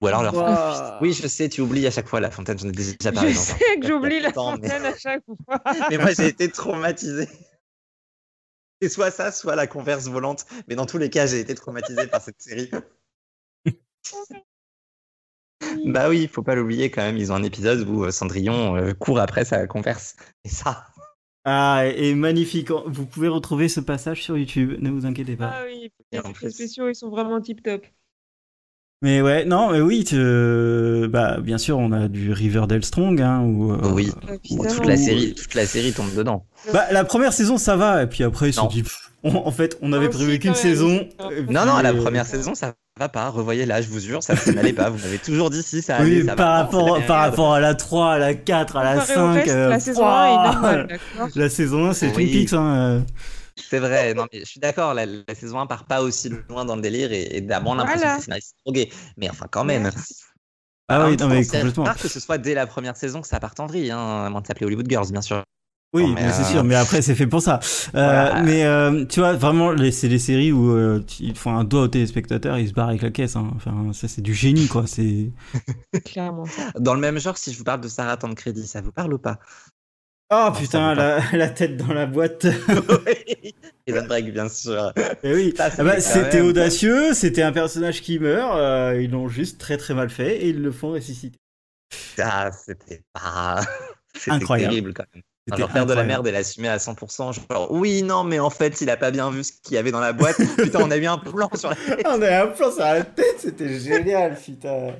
[0.00, 0.34] Ou alors leur.
[0.34, 0.98] Wow.
[1.02, 3.36] Oui, je sais, tu oublies à chaque fois la fontaine, j'en ai déjà parlé Je
[3.38, 5.60] sais que j'oublie la mais- fontaine à chaque fois.
[5.90, 7.28] Mais moi, j'ai été traumatisé.
[8.80, 10.46] C'est soit ça, soit la converse volante.
[10.68, 12.70] Mais dans tous les cas, j'ai été traumatisé par cette série.
[15.92, 17.16] Bah oui, il faut pas l'oublier quand même.
[17.16, 20.16] Ils ont un épisode où euh, Cendrillon euh, court après sa converse.
[20.44, 20.86] Et ça.
[21.44, 22.70] Ah, et magnifique.
[22.70, 25.52] Vous pouvez retrouver ce passage sur YouTube, ne vous inquiétez pas.
[25.54, 27.86] Ah oui, les en effets spéciaux, ils sont vraiment tip top.
[29.00, 33.42] Mais ouais, non, mais oui, tu- bah, bien sûr, on a du Riverdale Strong, hein,
[33.44, 34.10] où, euh, Oui.
[34.48, 36.44] Toute la série, toute la série tombe dedans.
[36.72, 38.82] Bah, la première saison, ça va, et puis après, ils se dit,
[39.22, 41.06] en fait, on avait prévu qu'une saison.
[41.48, 43.28] Non, Non, la euh, première saison, ça va pas.
[43.28, 44.90] Revoyez là, je vous jure, ça, ça n'allait pas.
[44.90, 46.22] Vous m'avez toujours dit si ça allait.
[46.22, 46.56] Oui, ça par va.
[46.64, 49.34] Rapport, par rapport à la 3, à la 4, à la Comparé au 5.
[49.34, 52.12] reste, euh, la saison 1 est ouah, normale, d'accord La saison 1, c'est Oui.
[52.14, 52.52] Twin Peaks.
[52.52, 52.66] Hein.
[52.66, 53.00] euh.
[53.60, 56.64] C'est vrai, non, mais je suis d'accord, la, la saison 1 part pas aussi loin
[56.64, 58.12] dans le délire et, et a moins l'impression Voilà.
[58.12, 58.92] que les scénaristes sont drogués.
[59.16, 59.90] Mais enfin, quand même.
[60.88, 61.84] Ah oui, même non, mais c'est complètement.
[62.00, 64.40] que ce soit dès la première saison que ça parte en vrille, hein, à moins
[64.40, 65.44] de s'appeler Hollywood Girls, bien sûr.
[65.94, 67.60] Oui, mais, mais c'est euh, sûr, mais après, c'est fait pour ça.
[67.94, 68.42] Euh.
[68.44, 71.82] Mais euh, tu vois, vraiment, les- c'est des séries où euh, ils font un doigt
[71.82, 73.36] au téléspectateur et ils se barrent avec la caisse.
[73.36, 73.50] hein.
[73.56, 74.86] Enfin, ça, c'est du génie, quoi.
[74.86, 75.32] C'est.
[76.04, 76.44] Clairement.
[76.78, 78.92] Dans le même genre, si je vous parle de Sarah Tant de Crédit, ça vous
[78.92, 79.38] parle ou pas?
[80.30, 82.46] Oh putain, la, la tête dans la boîte.
[83.86, 84.92] Prison Break, bien sûr.
[85.22, 85.54] Eh oui.
[85.58, 89.94] Ah bah, c'était audacieux, c'était un personnage qui meurt, euh, ils l'ont juste très très
[89.94, 91.38] mal fait et ils le font ressusciter.
[92.20, 93.60] Ah, c'était pas.
[94.14, 94.70] C'était Incroyable.
[94.70, 95.22] terrible quand même.
[95.56, 96.08] Genre faire de la incroyable.
[96.08, 97.32] merde et l'assumer à 100%.
[97.48, 99.92] Genre, oui, non, mais en fait, il a pas bien vu ce qu'il y avait
[99.92, 100.36] dans la boîte.
[100.56, 102.06] Putain, on a eu un plan sur la tête.
[102.06, 104.96] On a un plan sur la tête, c'était génial, putain.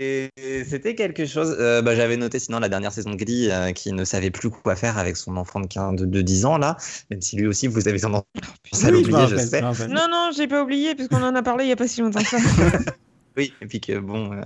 [0.00, 0.30] Et
[0.64, 1.56] c'était quelque chose.
[1.58, 4.48] euh, bah, J'avais noté sinon la dernière saison de Glee euh, qui ne savait plus
[4.48, 6.76] quoi faire avec son enfant de, 15 de, de 10 ans là,
[7.10, 9.60] même si lui aussi vous avez tendance à Oui, je me l'oublier, je sais.
[9.60, 12.20] Non, non, j'ai pas oublié, puisqu'on en a parlé il y a pas si longtemps
[12.20, 12.38] que ça.
[13.36, 14.40] Oui, et puis que bon, euh,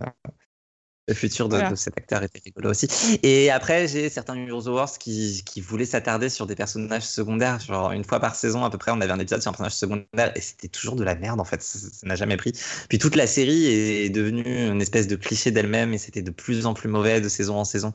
[1.13, 1.71] le futur de, Voilà.
[1.71, 2.89] de cet acteur était rigolo aussi.
[3.23, 7.61] Et après, j'ai certains Heroes qui, qui voulaient s'attarder sur des personnages secondaires.
[7.61, 9.75] Genre, une fois par saison, à peu près, on avait un épisode sur un personnage
[9.75, 11.63] secondaire et c'était toujours de la merde en fait.
[11.63, 12.53] Ça ça n'a jamais pris.
[12.89, 16.67] Puis toute la série est devenue une espèce de cliché d'elle-même et c'était de plus
[16.67, 17.93] en plus mauvais de saison en saison.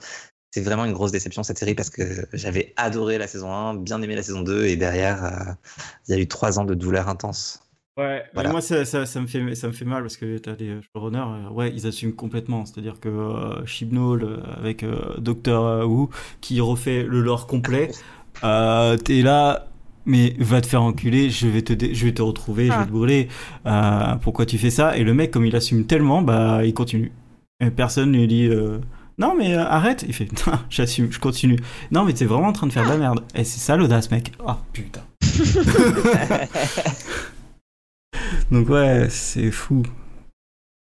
[0.51, 4.01] C'est vraiment une grosse déception cette série parce que j'avais adoré la saison 1, bien
[4.01, 5.53] aimé la saison 2 et derrière, euh,
[6.07, 7.66] il y a eu trois ans de douleur intense.
[7.97, 8.51] Ouais, Voilà.
[8.51, 10.81] moi ça, ça, ça me fait, ça me fait mal parce que t'as des euh,
[10.93, 12.63] showrunners, euh, ouais, ils assument complètement.
[12.65, 17.89] C'est-à-dire que euh, euh, avec euh, Doctor Who qui refait le lore complet,
[18.43, 19.67] euh, t'es là,
[20.05, 22.79] mais va te faire enculer, je vais te, je vais te retrouver, je Ah.
[22.81, 23.27] vais te brûler.
[24.21, 24.95] Pourquoi tu fais ça?
[24.95, 27.11] Et le mec, comme il assume tellement, bah il continue.
[27.59, 28.47] Et personne lui dit.
[29.17, 30.27] non mais euh, arrête, il fait
[30.69, 31.57] j'assume, je continue.
[31.89, 33.21] Non mais t'es vraiment en train de faire de la merde.
[33.33, 34.33] Et c'est ça l'audace mec.
[34.45, 35.01] Ah putain.
[38.51, 39.83] Donc ouais, c'est fou.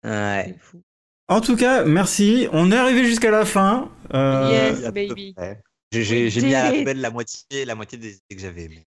[0.04, 0.56] Ouais.
[0.60, 0.80] Fou.
[1.28, 2.48] En tout cas, merci.
[2.52, 3.90] On est arrivé jusqu'à la fin.
[4.14, 4.90] Euh, Yes.
[4.92, 5.34] Baby.
[5.92, 8.68] J'ai- mis à la poubelle la moitié, la moitié des idées que j'avais.
[8.68, 8.86] Mais...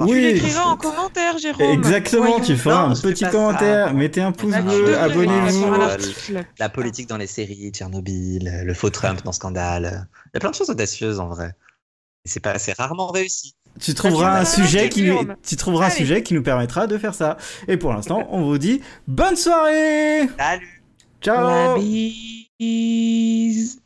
[0.00, 0.08] Oui.
[0.10, 1.70] Tu l'écriras en commentaire, Jérôme.
[1.70, 2.44] Exactement, Voyons.
[2.44, 3.30] tu feras un petit ça.
[3.30, 5.72] commentaire, mettez un pouce bleu, abonnez-vous.
[6.58, 10.08] La politique dans les séries, Tchernobyl, le faux Trump dans Scandale.
[10.26, 11.52] Il y a plein de choses audacieuses en vrai.
[12.24, 13.54] Et c'est pas, c'est rarement réussi.
[13.80, 15.10] Tu trouveras un tu sujet qui,
[15.56, 17.36] trouveras un sujet qui nous permettra de faire ça.
[17.68, 20.28] Et pour l'instant, on vous dit bonne soirée.
[20.38, 20.82] Salut
[21.20, 21.48] Ciao.
[21.48, 23.83] La bise.